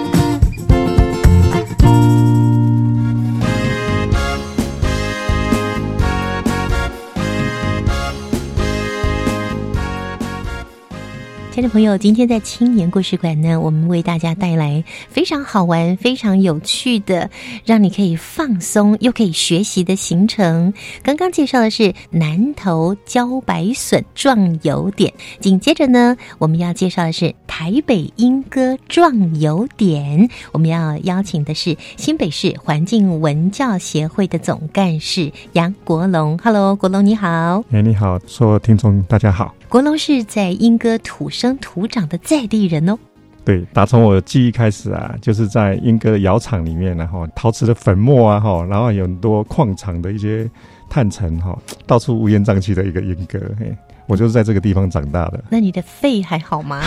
[11.57, 17.31] 听众朋友，今天在青年故事馆呢，我们为大家带来非常好玩、非常有趣的，
[17.65, 20.75] 让你可以放松又可以学习的行程。
[21.03, 30.29] 刚刚介绍的是南投茭白笋壮游点，紧接着呢，我们要介绍的是台北莺歌壮游点。
[30.53, 36.37] 我们要邀请的是新北市环境文教协会的总干事杨国龙。
[36.45, 37.65] Hello，国龙你好。
[37.71, 39.55] 哎，你好，所有听众大家好。
[39.69, 42.97] 国龙是在莺歌土生土长的在地人哦。
[43.45, 50.49] 对，打从我记忆开始啊，就是在莺歌的窑厂里面，然后陶瓷的粉末啊，哈，然后有很多矿场的一些
[50.89, 53.77] 炭层，哈，到处乌烟瘴气的一个莺歌，嘿。
[54.07, 55.43] 我就是在这个地方长大的。
[55.51, 56.83] 那你的肺还好吗？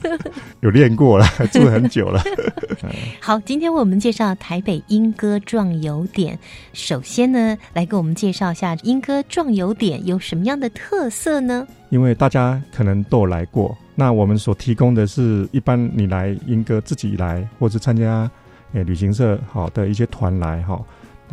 [0.60, 2.22] 有练过了， 住很久了。
[3.20, 6.38] 好，今天我们介绍台北莺歌壮游点。
[6.72, 11.66] 首先呢，来给我们介绍一下莺歌壮游点有什么样的特色呢？
[11.90, 18.28] 因为大家可能都来过，那我们所提供的是一般你来莺歌自己来，或者参加
[18.72, 20.80] 诶旅行社好的一些团来哈。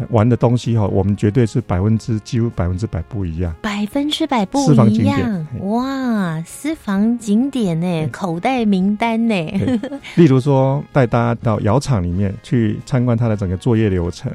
[0.10, 6.42] 玩的东西哈，我们绝对是百分之几乎百分之百不一样，百分之百不一样哇！
[6.46, 9.36] 私房景点呢，口袋名单呢。
[10.16, 14.32] 例如说，带大家到窑厂里面去参观它的整个作业流程。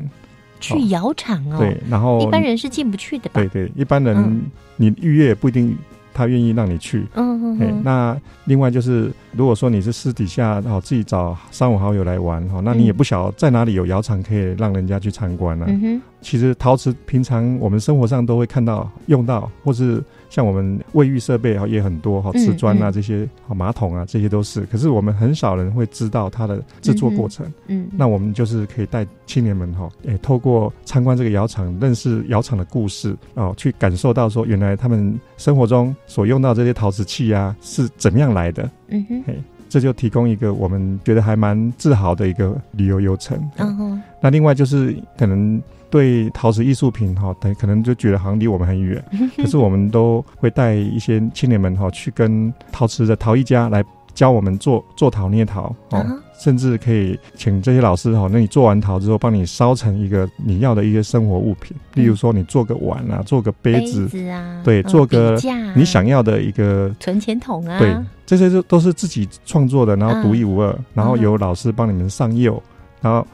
[0.59, 3.33] 去窑厂哦，对，然后一般人是进不去的吧？
[3.35, 4.41] 对对，一般人
[4.77, 5.77] 你预约不一定
[6.17, 7.07] 他愿意让你去。
[7.15, 7.83] 嗯嗯。
[7.85, 15.67] 那另外就是，如果说你是私底下哦自己找三五好友来玩哈，那你也不晓得在哪里有窑厂可以让人家去参观呢。
[15.69, 16.03] 嗯哼。
[16.27, 20.03] 其实陶瓷平常我们生活上都会看到用到，或是。
[20.29, 24.63] 像我们卫浴设备哈也很多哈，瓷砖啊这些，好马桶啊这些都是。
[24.63, 27.47] 可是我们很少人会知道它的制作过程。
[27.69, 38.69] 嗯，那我们就是可以带青年们哈，诶，透过参观这个窑厂，认识窑厂的故事哦，去感受到说原来他们生活中所用到这些陶瓷器啊是怎么样来的。
[38.89, 43.39] 嗯哼，嘿，这就提供一个我们觉得还蛮自豪的一个旅游游程。
[43.59, 45.63] 嗯哼，那另外就是可能。
[45.97, 49.03] 对陶瓷艺术品哈，等可能就觉得好像离我们很远，
[49.35, 53.83] 可是我们都会带一些青年们哈，去跟陶瓷的陶艺家来
[54.13, 56.05] 教我们做做陶捏陶哦，
[56.39, 65.39] 甚至可以请这些老师哈，那你做完陶之后，帮你烧成一个你要的一些生活物品，例如说你做个碗啊，做个杯子啊，对，做个
[65.75, 72.63] 你想要的一个存钱筒啊，对，这些都都是自己创作的，然后独一无二，然后由老师帮你们上釉，
[73.01, 73.27] 然后。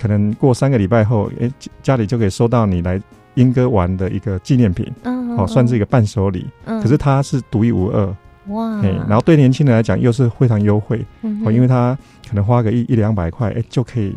[0.00, 1.50] 可能过三个礼拜后，哎，
[1.82, 3.00] 家里就可以收到你来
[3.34, 6.46] 莺歌玩的一个纪念品，哦，算是一个伴手礼。
[6.64, 8.16] 可是它是独一无二，
[8.48, 8.80] 哇！
[8.80, 11.04] 哎然后对年轻人来讲又是非常优惠，
[11.44, 11.96] 哦，因为他
[12.28, 14.14] 可能花个一一两百块，哎，就可以。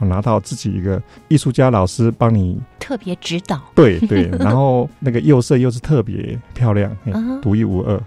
[0.00, 6.94] 拿到自己一个艺术家老师帮你特别指导，对对， 然后那个釉色又是特别漂亮，
[7.40, 7.98] 独一无二。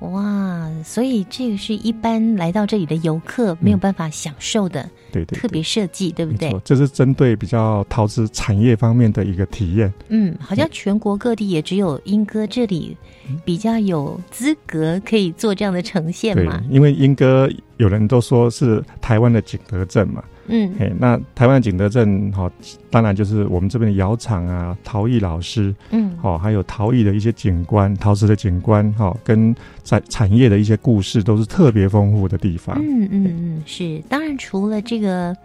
[0.00, 4.86] 哇，所以这个是一般来到这里的游客没有办法享受的，
[5.24, 6.54] 对对，特别设计，对不对？
[6.64, 9.92] 这是针对比较陶瓷产业方面的一个体验。
[10.08, 12.96] 嗯，好像全国各地也只有英哥这里
[13.44, 16.62] 比较有资格可以做这样的呈现嘛？
[16.68, 20.22] 因为英歌有人都说是台湾的景德镇嘛。
[20.48, 22.50] 嗯，嘿，那台湾景德镇哈，
[22.90, 32.78] 当然就是我们这边的窑厂啊，陶艺老师，嗯，好，还有陶艺的一些景观，陶瓷的景观，哈，跟在产业的一些故事，都是特别丰富的地方。
[32.80, 35.36] 嗯嗯嗯，是，当然除了这个。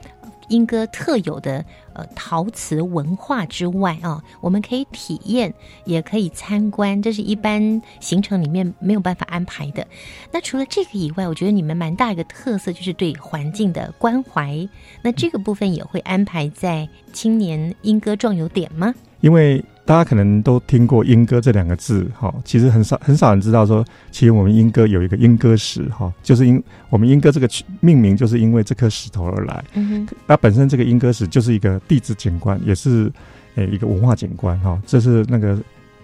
[0.48, 5.54] 英歌特有的呃陶瓷文化之外啊，我们可以体验，
[5.86, 9.86] 也可以参观，这是一般行程里面没有办法安排的。
[10.32, 14.68] 那除了这个以外，我觉得你们蛮大一个特色就是对环境的关怀。
[15.02, 18.94] 那这个部分也会安排在青年英歌壮游点吗？
[19.22, 19.64] 因为。
[19.84, 27.50] 大家可能都听过莺歌这两个字，哈，其实很少很少人知道说，其实我们莺歌有一个莺歌石，哈，就是因我们莺歌这个
[27.82, 29.66] 命名就是因为这颗石头而来。
[30.28, 33.12] 那本身这个莺歌石就是一个地质景观，也是
[33.56, 35.60] 诶一个文化景观，哈，这是那个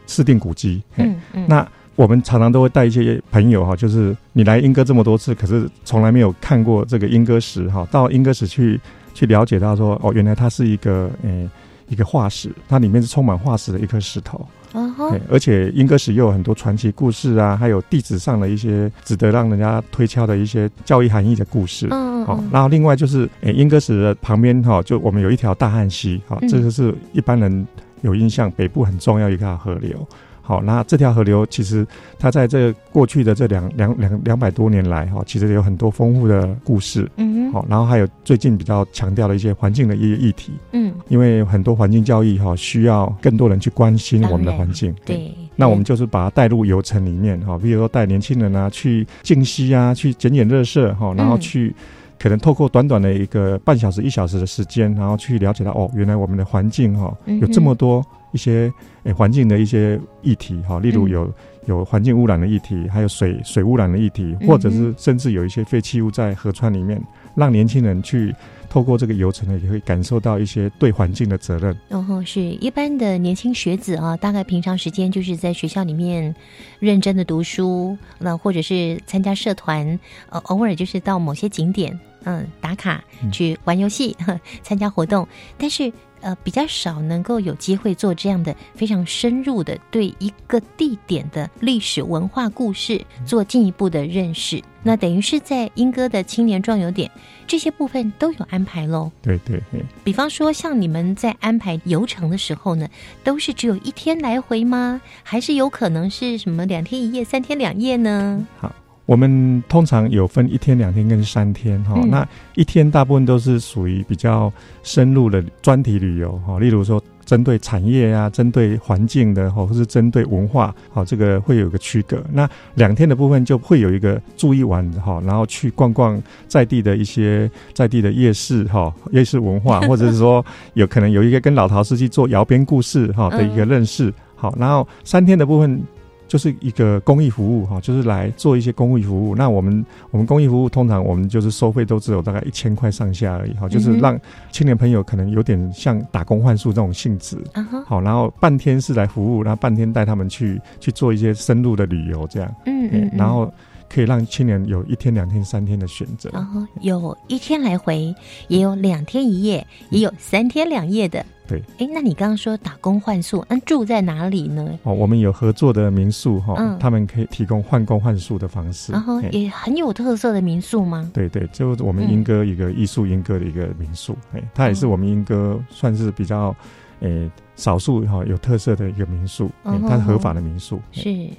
[0.08, 0.82] 市定古迹。
[0.96, 8.78] 嗯嗯，那我们常常都会带一些朋友，哈，就是你来莺歌这么多次，可是从来没有看过这个莺歌石，哈，到莺歌石去
[9.14, 11.48] 去了解到说，哦，原来它是一个诶。
[11.88, 21.88] 一个化石，它里面是充满化石的一颗石头，对，而且英歌石又有很多传奇故事啊，还有地址上的一些值得让人家推敲的一些教育含义的故事。
[21.92, 27.68] 嗯，好，然后另外就是，诶，英歌石的旁边哈，就我们有一条大汉溪，好，这个是一般人
[28.02, 30.06] 有印象，北部很重要一条河流。
[30.48, 31.86] 好，那这条河流其实
[32.18, 37.06] 它在这过去的这两两两两百多年来，哈，其实有很多丰富的故事。
[37.18, 40.54] 嗯，好，然后还有最近比较强调的一些环境的一些议题。
[40.72, 44.96] 嗯，因为很多环境教育哈，需要更多人去关心我们的环境。
[45.04, 51.76] 对，那我们就是把它带入游程里面，哈，比如说带年轻人啊去静息啊，去捡捡热色，哈，然后去
[52.18, 58.02] 可能透过短短的一个半小时一小时的时间，然后去了解到哦，原来我们的环境哈有这么多。
[58.32, 58.72] 一些
[59.04, 61.34] 诶环境的一些议题哈，例如有
[61.66, 67.02] 有环境污染的议题，还有水水污染的议题，或者是甚至有一些废弃物在河川里面，
[67.36, 68.34] 让年轻人去
[68.70, 71.76] 透过这个游程呢，也会感受到一些对环境的责任。
[71.88, 76.36] 然后是一般的年轻学子啊，大概平常时间就是在学校里面
[76.80, 84.16] 认真的读书，那或者是参加社团，呃，偶尔就是到某些景点嗯打卡去玩游戏、
[84.62, 85.92] 参加活动，但是。
[86.22, 94.62] 呃，比较少能够有机会做这样的非常深入的对一个地点的历史文化故事做进一步的认识。
[94.84, 97.12] 那等于是在英歌的青年壮游点
[97.46, 99.12] 这些部分都有安排喽。
[99.22, 99.84] 对对对。
[100.04, 102.88] 比方说，像你们在安排游程的时候呢，
[103.24, 105.02] 都是只有一天来回吗？
[105.24, 108.48] 还是有可能是什么两天一夜、三天两夜呢？
[108.60, 108.74] 好。
[109.08, 112.00] 我们通常有分一天、两天跟三天哈。
[112.08, 114.52] 那一天大部分都是属于比较
[114.84, 122.22] 深入的专题旅游哈，例如说针对产业啊、针对环境的哈，或是针对文化，好，这个会有一个区隔。
[122.34, 134.14] 那两天的部分就会有一个住一晚哈，然后去逛逛在地的一些在地的夜市哈，夜市文化， 或者是说有可能有一个跟老陶司机做窑边故事哈的一个认识。
[134.36, 135.82] 好，然后三天的部分。
[136.28, 139.36] 就是一个公益服务哈，就是来做一些公益服务。
[139.36, 144.20] 那我们我们公益服务通常我们就是收费都只有大概一千块上下而已哈，就是让
[144.52, 147.38] 青年朋友可能有点像打工换宿这种性质，
[147.86, 153.52] 好，然后半天是来服务，然后半天带他们去去做一些深入的旅游这样，嗯嗯，然后
[153.90, 158.14] 可以让青年有一天、两天、三天的选择，然后有一天来回，
[158.50, 161.26] 也有两天一夜，也有三天两夜的。
[161.48, 164.78] 对，哎，那你刚刚说打工换宿，那住在哪里呢？
[164.84, 171.10] 哦，我们有合作的民宿哈，他们可以提供换工换宿的方式，然后也很有特色的民宿吗？
[171.14, 176.56] 对对，就我们莺歌一个艺术莺歌的一个民宿，哎，它也是我们莺歌算是比较
[177.00, 181.30] 诶少数哈有特色的一个民宿，它是合法的民宿，是。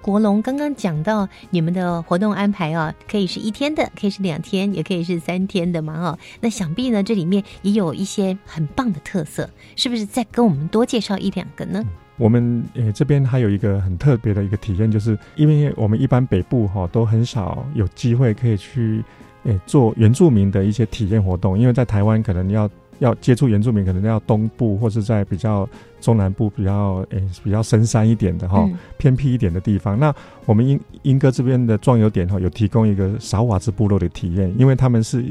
[0.00, 6.18] 国龙刚刚讲到你们的活动安排哦，可以是一天的，可以是两天，也可以是三天的嘛哦。
[6.40, 10.06] 那想必呢，这里面也有一些很棒的特色，是不是？
[10.06, 11.84] 再跟我们多介绍一两个呢？
[12.16, 19.04] 我们呃这边还有一个很特别的一个体验，就是因为我们一般北部哈都很少有机会可以去
[19.44, 22.70] 诶做原住民的一些体验活动，因为在台湾可能要
[23.00, 25.68] 要接触原住民，可能要东部或是在比较。
[26.00, 29.98] 中南部比较诶比较深山一点的哈，偏僻一点的地方。
[29.98, 30.14] 那
[30.48, 35.22] 我们英英哥这边的壮游点哈，有提供一个少瓦兹部落的体验，因为他们是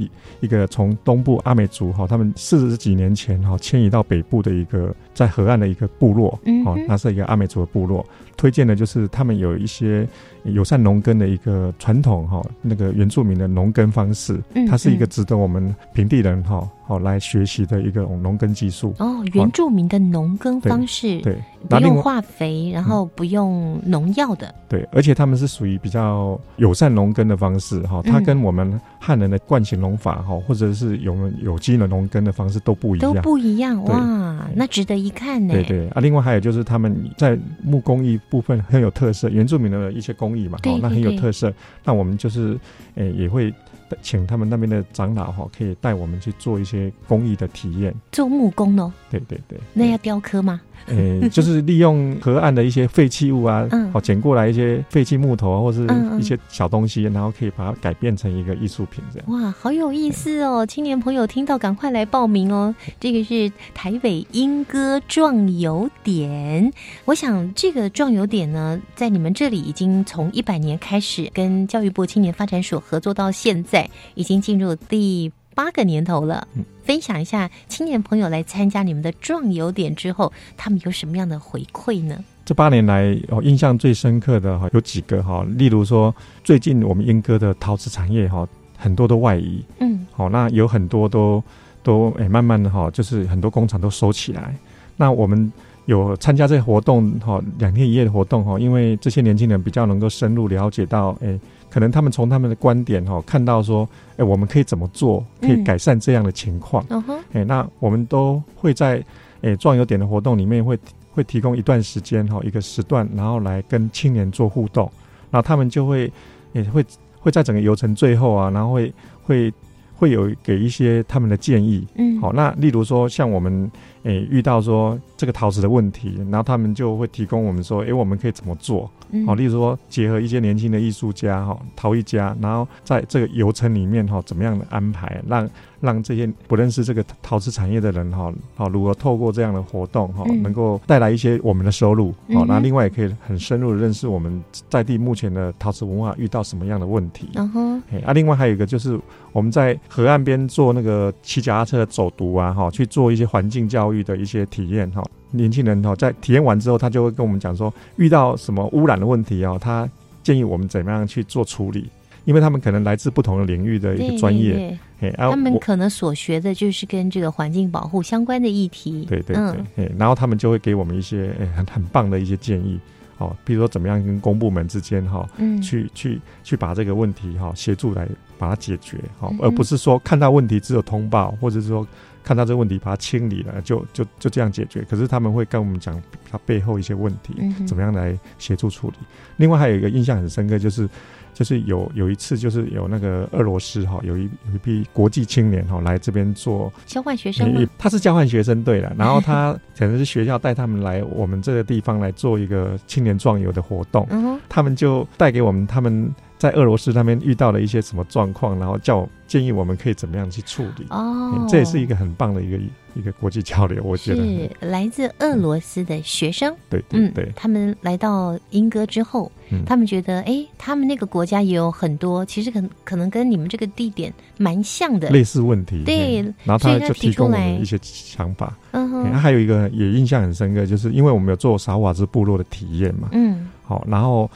[0.41, 8.05] 一个从东部阿美族哈，他们四十几年前哈迁移到北部的一个在河岸的一个部落，哦，那是一个阿美族的部落。
[8.37, 10.07] 推荐的就是他们有一些
[10.43, 14.39] 友善农耕的一个传统哈，那个原住民的农耕方式，
[14.69, 18.93] 它是一个值得我们平地人哈好来学习的一个农耕技术。
[18.99, 20.61] 哦，原住民的农耕。
[20.61, 24.53] 方式对，不用化肥，然后不用农药的。
[24.69, 35.53] 对，而且他们是属于比较友善农耕的方式哈，它跟我们汉人的惯性农法哈，或者是有有机的农耕的方式都不一样，都不一样哇，那值得一看呢。
[35.53, 41.53] 对对啊，另外还有就是他们在木工艺部分很有特色，原住民的一些工艺嘛，哦，那很有特色。
[41.83, 42.57] 那我们就是
[42.95, 43.53] 诶也会。
[44.01, 48.91] 请他们那边的长老哈，可以带我们去做一些工艺的体验，做木工哦。
[49.09, 50.59] 对对对，那要雕刻吗？
[50.85, 55.87] 呃，就是利用河岸的一些废弃物啊，好捡过来一些废弃木头啊或是
[56.19, 59.29] 一些小东西，然后可以把它改变成一个艺术品这样。
[59.31, 60.65] 哇，好有意思哦！
[60.65, 62.73] 青年朋友听到赶快来报名哦。
[62.99, 66.71] 这个是台北莺歌壮游点，
[67.05, 75.31] 我想这个壮游点呢，在你们这里已经从一百年开始跟教育部青年发展所合作到现在，已经进入第。
[75.57, 82.23] 八个年头了，嗯分享一下青年朋友来参加你们的壮游点之后，他们有什么样的回馈呢？
[82.45, 88.47] 这八年来，哦，印象最深刻的哈有几个哈，例如说，最近我们英歌的陶瓷产业哈，
[88.77, 91.43] 很多都外移，嗯，好，那有很多都
[91.81, 94.55] 都诶，慢慢的哈，就是很多工厂都收起来。
[94.95, 95.51] 那我们
[95.87, 101.37] 有参加这些活动哈，两天一夜的活动哈，因为这些年轻人比较能够深入了解到诶。
[101.69, 106.85] 可能他们从他们的观点哈看到说，哎，我们可以怎么做，可以改善这样的情况。
[106.89, 109.03] 嗯哼，哎，那我们都会在
[109.41, 110.79] 哎壮游点的活动里面会
[111.11, 114.89] 会提供一段时间哈一个时段，然后来跟青年做互动，
[115.29, 116.11] 然后他们就会
[116.53, 116.83] 也会
[117.19, 119.53] 会在整个游程最后啊，然后会会
[119.97, 121.85] 会有给一些他们的建议。
[121.95, 123.69] 嗯，好，那例如说像我们
[124.03, 128.89] 诶遇到说这个陶瓷的问题，然后他们就会提供我们说，哎，我们可以怎么做？
[129.25, 135.49] 好，例如说结合一些年轻的艺术家哈，陶艺家，然后在这个游程里面哈，怎么样的安排，让
[135.79, 147.29] 让这些不认识这个陶瓷产业的人哈，好如何透过这样的活动哈，能够带来一些我们的收入，好，那另外也可以很深入的认识我们在地目前的陶瓷文化遇到什么样的问题。
[147.33, 147.61] 然后，
[148.05, 148.99] 啊，另外还有一个就是
[149.31, 155.03] 我们在河岸边做那个骑脚踏车走读啊，哈，去做一些环境教育的一些体验哈。
[155.31, 159.87] 年轻人哈，在体验完之后，他就会跟我们讲说，遇到什么污染的问题哦，他
[160.23, 161.89] 建议我们怎么样去做处理，
[162.25, 164.77] 因为他们可能来自不同的领域的一个专业，
[165.17, 169.35] 他们可能所学的就是跟这个环境保护相关的议题，对对
[169.75, 172.79] 对，然后他们就会给我们一些很很棒的一些建议，
[173.17, 175.27] 哦，比如说怎么样跟公部门之间哈，
[175.61, 178.07] 去去去把这个问题哈协助来
[178.37, 181.85] 把它解决，好，而不是说看到问题只有通报，或者是说。
[182.27, 184.85] 看到这个问题，把它清理了，就就就这样解决。
[184.89, 185.95] 可是他们会跟我们讲
[186.29, 187.33] 他背后一些问题，
[187.65, 188.95] 怎么样来协助处理。
[189.37, 190.89] 另外还有一个印象很深刻，就是
[191.33, 198.93] 就是有有一次，就是有那个俄罗斯哈，有一有一批国际青年哈来这边做交换学生，他是交换学生对了。
[198.99, 204.05] 然后他可能是学校带他们来我们这个地方来做一个青年壮游的活动，
[204.49, 206.13] 他们就带给我们他们。
[206.39, 210.85] 在俄罗斯那边遇到了一些什么状况，然后叫建议我们可以怎么样去处理。
[210.89, 212.57] 哦，这也是一个很棒的一个
[212.95, 216.55] 一个国际交流，我觉得是来自俄罗斯的学生。
[216.69, 219.31] 对，嗯，对，他们来到英歌之后，
[219.65, 225.83] 他们觉得，哎，他们那个国家也有很多，其实可可能跟你们这个地点蛮像的类似问题。
[225.83, 228.57] 对，然后他就提供了一些想法。
[228.71, 233.09] 嗯哼，还有一个也印象很深刻，就是因为我们有做萨瓦兹部落的体验嘛。
[233.11, 234.29] 嗯，好，然后。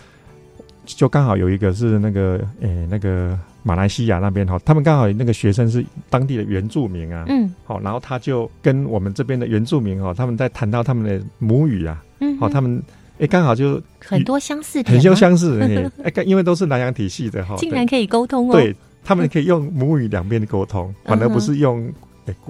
[0.84, 12.82] 就刚好有一个是那个诶，那个马来西亚那边哈，他们刚好那个学生是当地的原住民啊，嗯，好，然后他就跟我们这边的原住民哈，他们在谈到他们的母语啊，嗯，好，他们
[13.20, 15.60] 哎刚好就很多相似，很多相似，
[16.04, 21.92] 哎， 因为都是南洋体系的哈，竟然可以沟通哦，对他们可以用母语两边的沟通，反而不是用。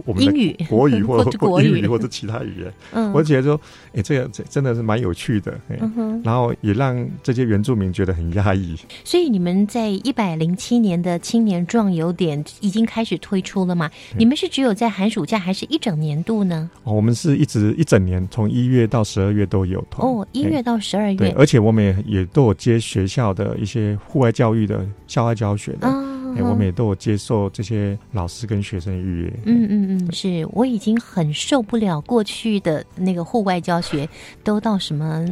[0.05, 3.59] 我们的国语或者 英语或者其他语言，嗯，我觉得说，
[3.93, 8.75] 哎，这个这真的是蛮有趣的，嗯然后也让这些原住民觉得很压抑。
[9.03, 13.89] 所以你们在一百零七年的青年壮游点已经开始推出了吗？
[14.17, 16.69] 你们是只有在寒暑假，还是一整年度呢？
[16.84, 19.84] 哦，我们是一直一整年，从一月到十二月都有。
[19.97, 26.11] 哦，一月到十二月，而且我们也也都有接学校的一些户外教育的校外教学的。
[26.36, 29.34] 哎，我们也都有接受这些老师跟学生预约。
[29.45, 34.07] 嗯嗯嗯，是我已经很受不了过去的那个户外教学，
[34.43, 35.25] 都到什么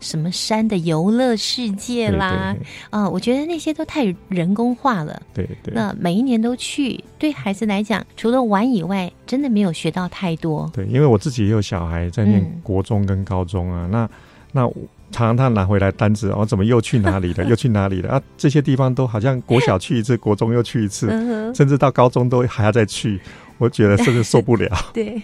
[0.00, 2.56] 什么山的游乐世界啦
[2.90, 3.08] 啊！
[3.08, 5.22] 我觉得那些都太人工化了。
[5.34, 5.72] 对对。
[5.74, 10.70] 那每一年都去，对孩子来讲，除了玩以外，真的没有学到太多。
[10.72, 14.10] 对，因为我自己也有小孩在念国中跟高中啊，那
[14.52, 14.70] 那。
[15.10, 17.44] 常常他拿回来单子，哦，怎么又去哪里了？
[17.50, 18.12] 又去哪里了？
[18.12, 21.08] 啊，这些地方都好像国小去一次，国中又去一次，
[21.54, 23.20] 甚至到高中都还要再去。
[23.58, 24.74] 我觉得甚至受不了。
[24.94, 25.20] 对，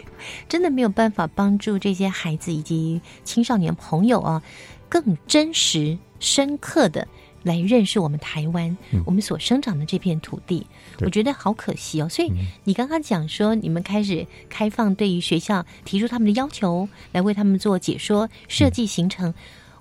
[0.46, 4.42] 真的没有办法帮助这些孩子以及青少年朋友啊，
[4.90, 7.08] 更真实、深刻的
[7.44, 8.76] 来认识我们台湾，
[9.06, 10.66] 我们所生长的这片土地。
[11.00, 12.08] 我觉得好可惜哦。
[12.10, 12.30] 所以
[12.64, 19.32] 你刚刚讲说，你们开始开放对于学校提出他们的要求，来为他们做解说、设计行程。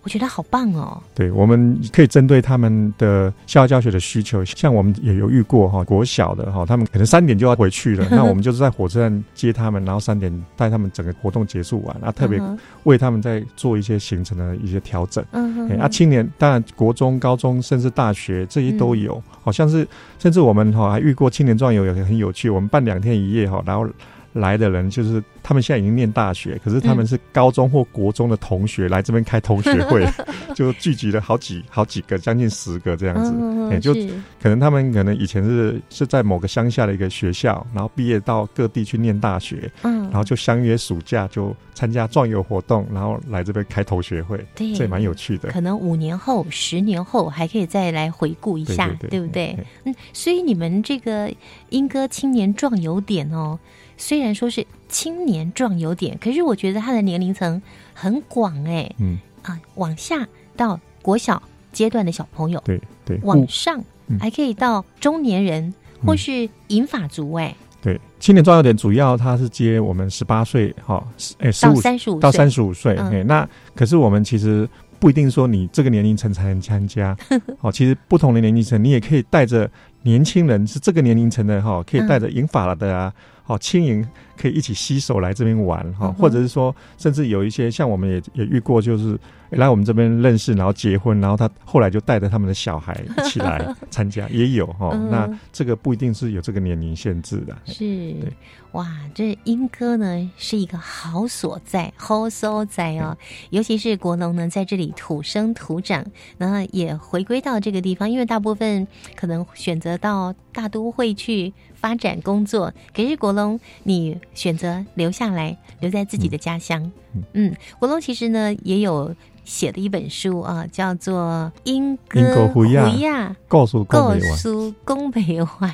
[0.06, 1.01] 我觉得好棒哦！
[1.16, 12.39] 对，我们可以针对他们的校外教学的需求，像我们也有遇过哈，国小的哈，他们可能三点就要回去了， 那我们就是在火车站接他们，然后三点带他们整个活动结束完，啊，特别
[12.84, 15.26] 为他们在做一些行程的一些调整。
[15.32, 19.88] 嗯啊，青年当然国中、高中甚至大学这些都有，好像是
[20.20, 23.89] 甚至我们哈还遇过青年壮游，也很有趣，我们办两天一夜哈，然后。
[24.36, 30.05] 来的人就是他们现在已经念大学，可是他们是高中或国中的同学来这边开同学会，
[30.53, 33.33] 就聚集了好几好几个，将近十个这样子。
[33.73, 33.93] 哎，就
[34.41, 45.49] 可能他们可能以前是是在某个乡下的一个学校，然后毕业到各地去念大学，嗯，然后就相约暑假就参加壮游活动，然后来这边开同学会，这也蛮有趣的。
[45.49, 49.57] 可能五年后、十年后还可以再来回顾一下，对不对？
[49.86, 51.33] 嗯，所以你们这个
[51.69, 53.57] 英歌青年壮游点哦。
[53.97, 57.61] 虽然说是青年壮有点，可是我觉得他的年龄层
[57.93, 59.17] 很广哎，嗯。
[59.47, 60.27] 啊，往下
[60.57, 61.39] 到国小
[61.71, 63.79] 阶段的小朋友，对对，往上
[64.19, 65.71] 还可以到中年人
[66.03, 74.67] 或是银发族哎，对，青年壮有点主要他是接我们十八岁哈，哎，到三十五到三十五岁，哎，那可是我们其实
[74.97, 77.15] 不一定说你这个年龄层才能参加，
[77.61, 79.69] 哦，其实不同的年龄层你也可以带着
[80.01, 83.13] 年轻人是这个年龄层的哈，可以带着银发了的啊。
[83.47, 84.07] 好，轻盈
[84.38, 89.17] 可以一起携手来这边玩哈，或者是说，甚至有一些像我们也也遇过，就是
[89.51, 94.95] 来我们这边认识，然后结婚，然后他后来就带着他们的小孩一起来参加，也有哈。
[95.09, 97.55] 那这个不一定是有这个年龄限制的。
[97.65, 98.33] 是，对，
[98.71, 103.17] 哇，这英歌呢是一个好所在，好所在哦。
[103.49, 106.05] 尤其是国龙呢在这里土生土长，
[106.38, 111.53] 然后也回归到这个地方，因为大部分可能选择到大都会去。
[111.75, 116.91] 发展工作，可是国龙，你选择留下来，留在自己的家乡。
[117.33, 119.15] 嗯，国龙其实呢也有。
[119.45, 125.71] 写的一本书啊，叫做《英歌胡亚告诉告诉宫北环》。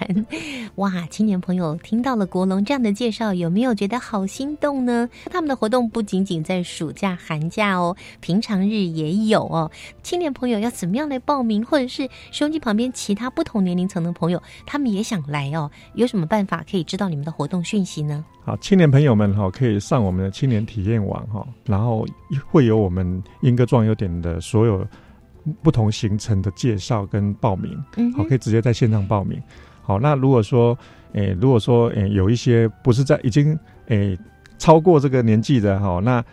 [0.76, 5.10] 哇，青年朋友听到了国龙这样的介绍，有没有觉得好心动呢？
[5.32, 9.72] 他们的活动不仅仅在暑假、寒假哦，平常日也有哦。
[10.04, 18.24] 青年朋友要怎么样来报名，或者是收音机旁边其他不同年龄层的朋友，他们也想来哦，有什么办法可以知道你们的活动讯息呢？
[18.44, 22.06] 好，青年朋友们哈，可以上我们的青年体验网哈，然后
[22.50, 24.86] 会有我们英歌壮游点的所有
[25.62, 27.78] 不同行程的介绍跟报名，
[28.16, 29.42] 好，可以直接在线上报名。
[29.82, 30.78] 好，那如果说，
[31.14, 33.58] 诶，如果说，诶，有一些不是在已经，
[33.88, 34.18] 诶，
[34.58, 36.24] 超过这个年纪的哈，那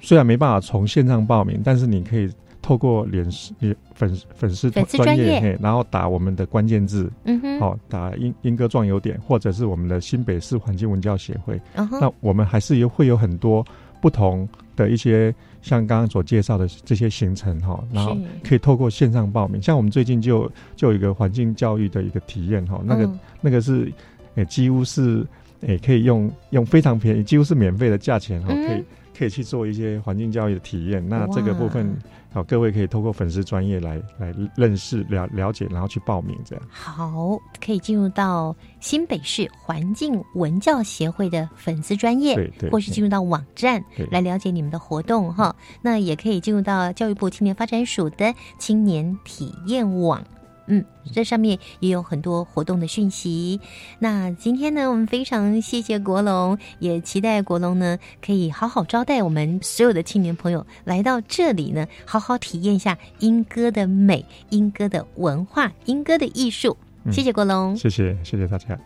[0.00, 2.30] 虽然没办法从线上报名，但是你可以。
[2.62, 3.54] 透过脸丝
[3.94, 13.64] 粉粉丝专业，然后打我们的关键字，嗯哼，好打英英歌壮游点，或者是我们的新北市环境文教协会，那我们还是有会有很多
[14.00, 23.92] 不同的一些像刚刚所介绍的这些行程哈，然后可以透过线上报名，像我们最近就就有一个环境教育的一个体验哈，那个那个是
[24.34, 25.26] 诶几乎是
[25.60, 28.84] 诶可以用用非常便宜，几乎是免费的价钱哈，可以。
[29.18, 31.96] 可以去做一些环境教育的体验，那这个部分
[32.36, 36.62] 好，各位可以透过粉丝专业来来认识了了解，然后去报名这样。
[36.68, 45.56] 好，可以进入到新北市环境文教协会的粉丝专业，对对，或是进入到网站来了解你们的活动哈。
[45.80, 50.22] 那也可以进入到教育部青年发展署的青年体验网。
[50.66, 53.60] 嗯，这上面也有很多活动的讯息。
[53.98, 66.76] 那今天呢，我们非常谢谢国龙，也期待国龙呢可以好好招待我们所有的青年朋友来到这里呢，好好体验一下英歌的美、英歌的文化、英歌的艺术。
[67.12, 68.76] 谢谢国龙，谢谢谢谢大家。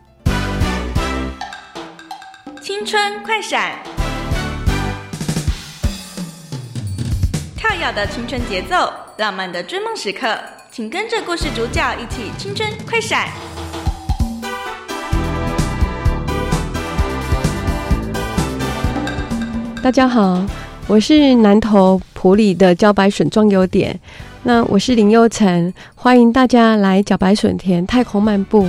[2.61, 3.83] 青春快闪，
[7.57, 10.39] 跳跃的青春节奏，浪漫的追梦时刻。
[10.73, 13.27] 请跟着故事主角一起青春快闪！
[19.83, 20.41] 大家好，
[20.87, 23.99] 我是南投埔里的茭白笋壮优点。
[24.45, 28.68] 那我是林佑成，欢迎大家来茭白笋田太空漫步。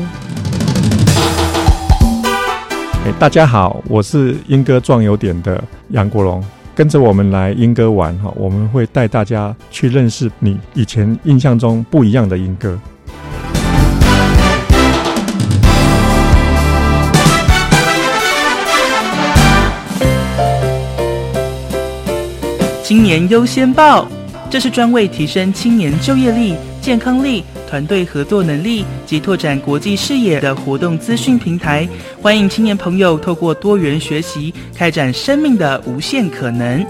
[3.06, 6.44] 哎，大家好，我是莺歌壮优点的杨国荣。
[6.82, 12.76] 跟着我们来英歌玩哈，我们会带大家去认识你以前印象中不一样的英歌。
[22.82, 24.08] 青年优先报，
[24.50, 27.44] 这是专为提升青年就业力、健康力。
[27.70, 31.88] 团队合作能力及拓展国际视野的活动资讯平台，
[32.22, 36.86] 欢迎青年朋友透过多元学习，开展生命的无限可能。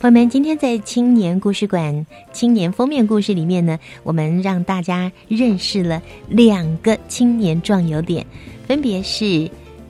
[0.00, 8.26] 朋友们，今天在青年故事馆青年封面故事里面呢，我们让大家认识了两个青年壮游点，
[8.66, 9.48] 分别是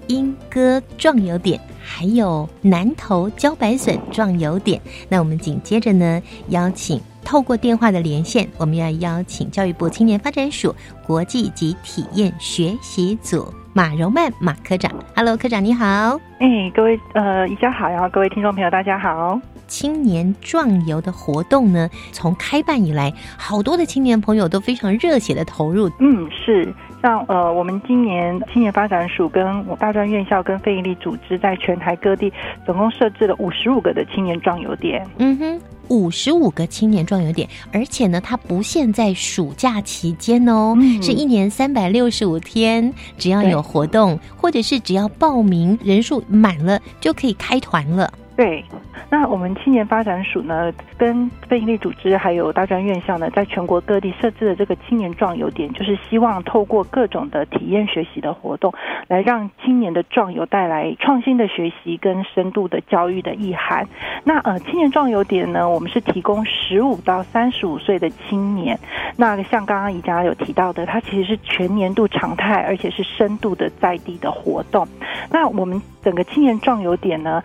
[0.09, 1.59] 莺歌壮游点。
[1.91, 4.79] 还有南投茭白笋壮游点，
[5.09, 10.75] 那我们紧接着呢，邀请透过电话的连线，我们要邀请教育部青年发展署
[11.07, 14.93] 国际及体验学习组马柔曼马科长。
[15.17, 16.21] Hello，科长你好。
[16.41, 19.41] 哎，各位呃，一家好，呀各位听众朋友大家好。
[19.69, 25.89] 青年壮游的活动呢，从开办以来，好多的青年朋友都非常热血的投入。
[26.01, 26.75] 嗯，是。
[27.01, 32.33] 像呃，我们今年青年发展署跟我大专院校跟非营利组织在全台各地
[32.67, 35.07] 总共设置了五十五个的青年壮游点。
[35.19, 48.13] 嗯哼，五十五个青年壮游点，而且呢，它不限在暑假期间哦，是一年三百六十五天，只要有活动或者是只要报名人数满了就可以开团了。
[48.39, 48.65] 对。
[49.11, 58.73] 那我们青年发展署呢，跟非营利组织还有大专院校呢，在全国各地设置的这个青年壮游点，就是希望透过各种的体验学习的活动，
[59.09, 63.85] 来让青年的壮游带来创新的学习跟深度的教育的意涵。
[64.23, 68.79] 那呃，青年壮游点呢，我们是提供十五到三十五岁的青年。
[69.17, 74.87] 那像刚刚宜家有提到的，它其实是全年度常态，而且是深度的在地的活动。
[75.29, 77.43] 那我们整个青年壮游点呢？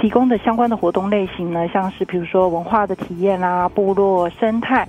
[0.00, 4.86] 提供的相关的活动类型呢，像是比如说文化的体验啊、部落生态。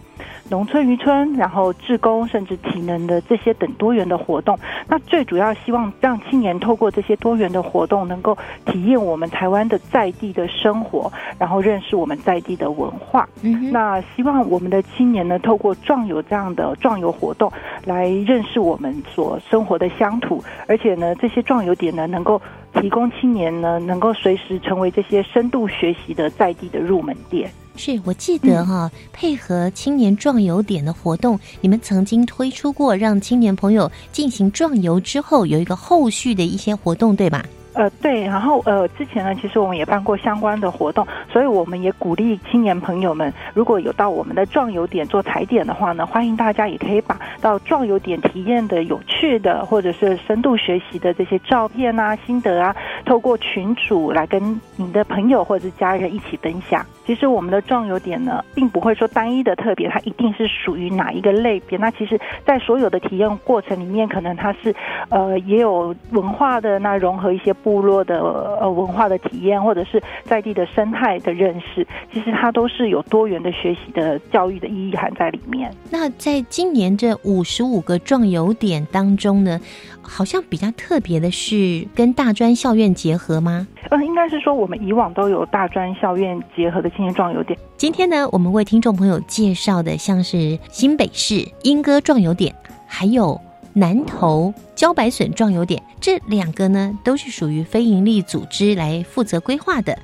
[0.49, 4.57] 农村渔村，然后志工，甚至体能的这些等多元的活动，
[4.87, 8.35] 那最主要希望让青年透过这些多元的活动，能够
[8.65, 13.29] 体验我们台湾的在地的生活，然后认识我们在地的文化。
[13.43, 17.51] 嗯，那希望我们的青年呢，透过壮游这样的壮游活动，
[17.85, 22.41] 来认识我们所生活的乡土，而且呢，这些壮游点呢，能够
[22.73, 27.51] 提供青年呢，能够随时成为这些深度学习的在地的入门店。
[27.75, 37.45] 是我记得哈，配合青年壮游点的活动，你们曾经推出过让青年朋友进行壮游之后有一个后续的一些活动，对吧？
[37.73, 52.75] 呃，对，然后呃，之前呢，其实我们也办过相关的活动，所以我们也鼓励青年朋友们，如果有到我们的壮游点做踩点的话呢，欢迎大家也可以把到壮游点体验的有趣的或者是深度学习的这些照片啊、心得啊，
[53.09, 56.85] 透过群主来跟你的朋友或者是家人一起分享。
[57.07, 61.75] 其实我们的壮游点呢，并不会说单一的特别，它一定是属于哪一个类别。
[61.79, 64.75] 那其实，在所有的体验过程里面，可能它是
[65.09, 68.19] 呃也有文化的，那融合一些部落的
[68.61, 71.87] 呃文化的体验，或者是在地的生态的认识。
[72.13, 75.73] 其实它都是有多元的学习的教育的意义含在里面。
[75.89, 79.59] 那在今年这五十五个壮游点当中呢，
[80.03, 83.65] 好像比较特别的是跟大专校院结合吗？
[83.89, 86.89] 呃，应该是说我们以往都有大专校院结合的。
[86.89, 92.53] 青年壮游点，今天呢，我们为听众朋友介绍的像是新北市莺歌壮游点，
[92.85, 93.39] 还有
[93.71, 99.97] 南投茭白笋壮游点，这两个呢都是属于非营利组织来负责规划的。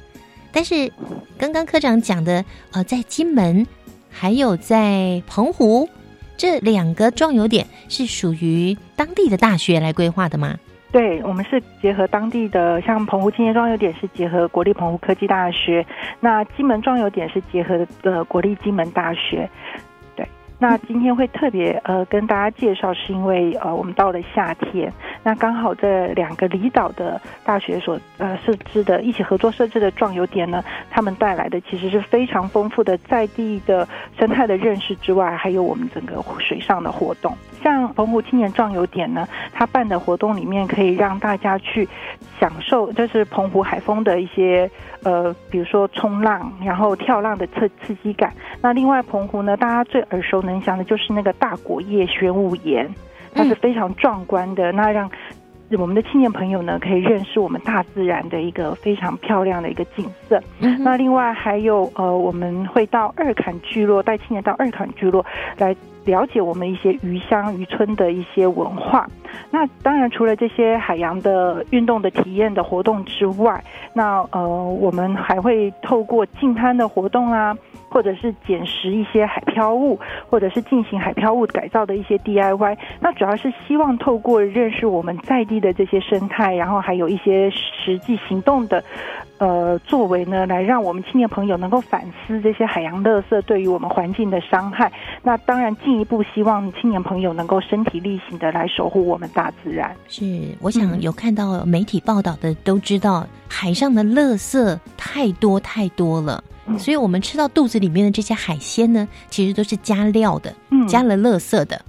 [0.53, 0.89] 但是
[1.37, 3.67] 刚刚科长讲的，呃，在金门
[4.09, 5.89] 还有在澎湖
[6.37, 10.55] 这两个壮游点是属于当地的大学来规划的吗？
[10.95, 15.85] 对，我们是结合当地的，像澎湖青年壮游点是结合国立澎湖科技大学，
[16.21, 19.49] 那金门壮游点是结合的国立金门大学。
[20.15, 20.25] 对
[20.57, 24.89] 那今天会特别呃跟大家介绍，是因为呃我们到了夏天，
[25.21, 33.85] 那刚好这两个离岛的大学所呃设置的一起合作设置的壮游点呢，他们带来的其实是非常丰富的在地的
[34.17, 37.35] 生态的认识之外，还有我们整个水上的活动。
[37.65, 41.89] 像澎湖青年壮游点呢，它办的活动里面可以让大家去
[42.39, 44.69] 享受，就是澎湖海风的一些
[45.01, 48.31] 呃，比如说冲浪，然后跳浪的刺刺激感。
[48.61, 52.87] 那另外澎湖呢，大家最耳熟能详的就是那个大果叶玄武岩，
[53.33, 54.71] 它是非常壮观的。
[54.71, 55.09] 那让
[55.79, 60.39] 我们的青年朋友呢，可以认识我们大自然的一个非常漂亮的一个景色。
[60.59, 65.25] 那另外还有呃，我们会到二坎聚落，带青年到二坎聚落
[65.57, 65.75] 来。
[66.05, 69.07] 了解我们一些渔乡渔村的一些文化，
[69.51, 77.55] 那当然除了这些海洋的运动的体验的活动之外，那呃我们还会透过近滩的活动啊，
[77.95, 79.97] 或者是捡拾一些海漂物，
[80.29, 88.83] 或者是进行海漂物改造的一些 DIY，那主要是希望透过认识我们在地的这些生态，然后还有一些实际行动的。
[89.37, 94.91] 呃，作为呢，来让我们青年朋友能够反思这些海洋垃圾对于我们环境的伤害。
[95.23, 99.93] 那当然，进一步希望青年朋友能够身体力行的来守护我们大自然。
[100.07, 100.25] 是，
[100.61, 106.41] 我想有看到媒体报道的都知道，海上的垃圾太多太多了，
[106.79, 110.53] 所以我们吃到肚子里面的这些海鲜呢，其实都是加料的，
[110.87, 111.81] 加了垃圾的。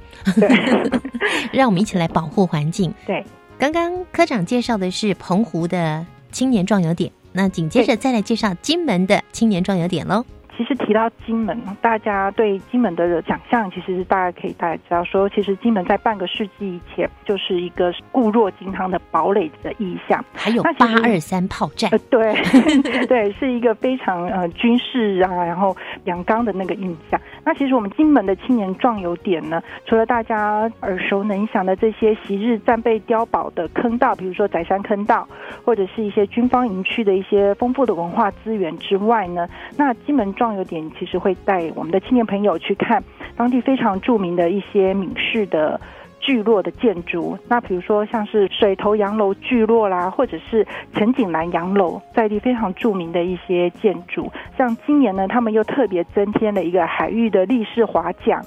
[1.52, 2.92] 让我们一起来保护环境。
[3.06, 3.24] 对，
[3.58, 7.10] 刚刚科长介绍的是澎湖的青年壮游点。
[7.32, 10.24] 那紧接着再来介绍金门的青年壮游点喽。
[10.57, 22.34] 其实提到金门，大家对金门的想象，其实是大家可以大家知道说，其实金门在半个世纪以前就是一个固若金汤的堡垒的意象，还有八二三炮战，呃，对
[23.07, 27.20] 对，是一个非常呃军事啊，然后阳刚的那个印象。
[27.44, 35.28] 那其实我们金门的青年壮游点呢，除了大家耳熟能详的这些昔日战备碉堡的坑道，比如说宰山坑道，
[35.64, 43.03] 或者是一些军方营区的一些丰富的文化资源之外呢，那金门壮有点，其实会带我们的青年朋友去看
[43.36, 45.80] 当地非常著名的一些闽式的
[46.20, 47.38] 聚落的建筑。
[47.49, 54.30] 那比如说像是水头洋楼聚落啦，或者是陈景兰洋楼，在地非常著名的一些建筑。
[54.57, 58.42] 像今年呢，他们又特别增添了一个海域的立式划桨。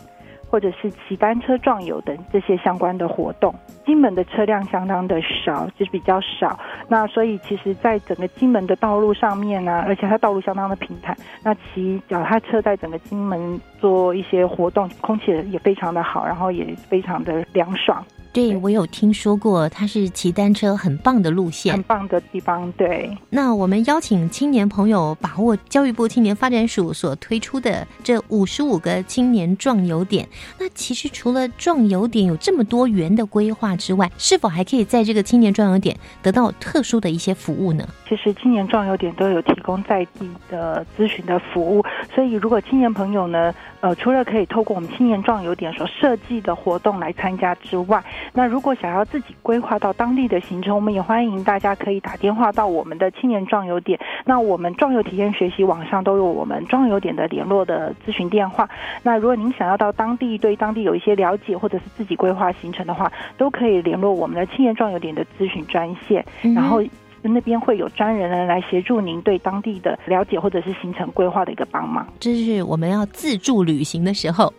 [0.49, 3.53] 或者是骑单车撞友等这些相关的活动，
[3.85, 6.59] 金门的车辆相当的少，就是比较少。
[6.87, 18.03] 那所以其实，在整个金门的道路上面呢，而且它道路相当的平坦，那骑脚踏车在整个金门做一些活动，空气也非常的好，然后也非常的凉爽。
[18.31, 22.71] 对，我有听说过，它是骑单车很棒的路线，很棒的地方。
[22.73, 30.27] 对，那我们邀请青年朋友把握教育部青年发展署所推出的这五十五个青年壮游点。
[30.59, 37.87] 那其实除了壮游点有这么多元的规划之外，是否还可以在这个青年壮游点得到特殊的一些服务呢？
[38.07, 48.03] 其实青年壮游点都有提供在地的咨询的服务，所以如果青年朋友呢，呃，除了可以透过我们青年壮游点所设计的活动来参加之外，
[48.33, 53.97] 那如果想要自己规划到当地的行程，我们也欢迎大家可以打电话到我们的青年壮游点。
[54.25, 58.69] 那我们壮游体验学习网上都有我们壮游点的联络的咨询电话。
[59.01, 66.83] 那如果您想要到当地对当地有一些了解，或者是自己规划行程的话，都可以联络我们的青年壮游点的咨询专线，然后
[67.21, 72.07] 那边会有专人来协助您对当地的了解或者是行程规划的一个帮忙。
[72.19, 74.53] 这是我们要自助旅行的时候，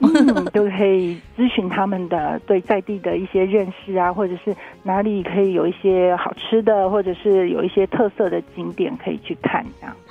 [0.53, 9.65] 都可以咨询他们的对在地的一些认识啊，或者是哪里可以有一些好吃的，或者是有一些特色的景点可以去看。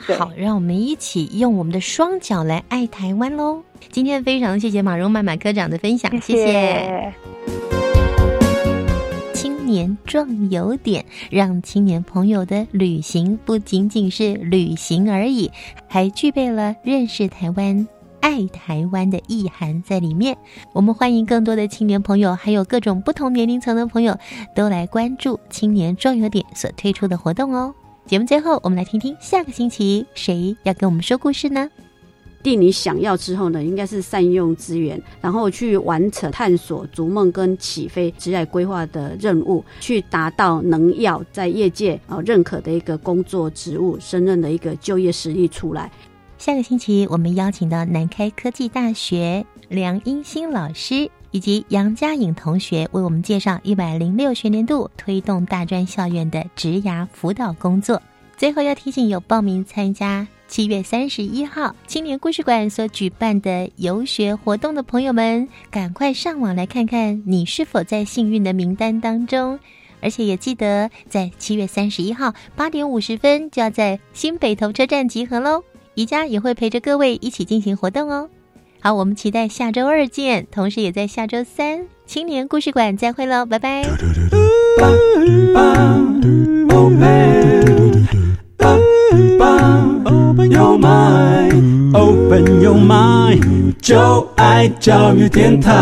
[0.05, 3.61] 这样好，让我们一起用我们的双脚来爱台湾喽！
[3.91, 7.13] 今天非常谢谢马荣满马科长的分享，谢谢。
[7.45, 7.58] 青
[9.79, 15.49] 年壮游点，让青年朋友的旅行不仅仅是旅行而已，
[15.87, 17.87] 还具备了认识台湾、
[18.19, 20.35] 爱台湾的意涵在里面。
[20.73, 24.17] 我们欢迎更多的青年朋友，还有各种不同年龄层的朋友，
[24.53, 27.73] 都来关注青年壮游点所推出的活动哦。
[28.05, 31.69] 节目最后，我们来听听下个星期谁要跟我们说故事呢？
[32.41, 45.91] 定你想要之后呢，应该是善用资源，然后去完成探索、逐梦跟起飞职业规划的任务，去达到能要在业界啊认可的一个工作职务、升任的一个就业实力出来。
[46.37, 58.01] 下个星期，我们邀请到南开科技大学梁英新老师以及杨佳颖同学为我们介绍一百零六学年度推动大专校园的职涯辅导工作。
[58.37, 60.25] 最后要提醒有报名参加。
[60.49, 69.59] 七月三十一号，青年故事馆所举办的游学活动的朋友们，赶快上网来看看你是否在幸运的名单当中。
[70.01, 75.63] 而且也记得在七月三十一号八点五十分就要在新北投车站集合喽。
[75.93, 78.29] 宜家也会陪着各位一起进行活动哦。
[78.79, 83.83] 好，我们期待下周二见，同时也在下周三青年故事馆再会喽，拜拜。
[89.11, 95.73] Open your mind, open your mind，就爱教育电台。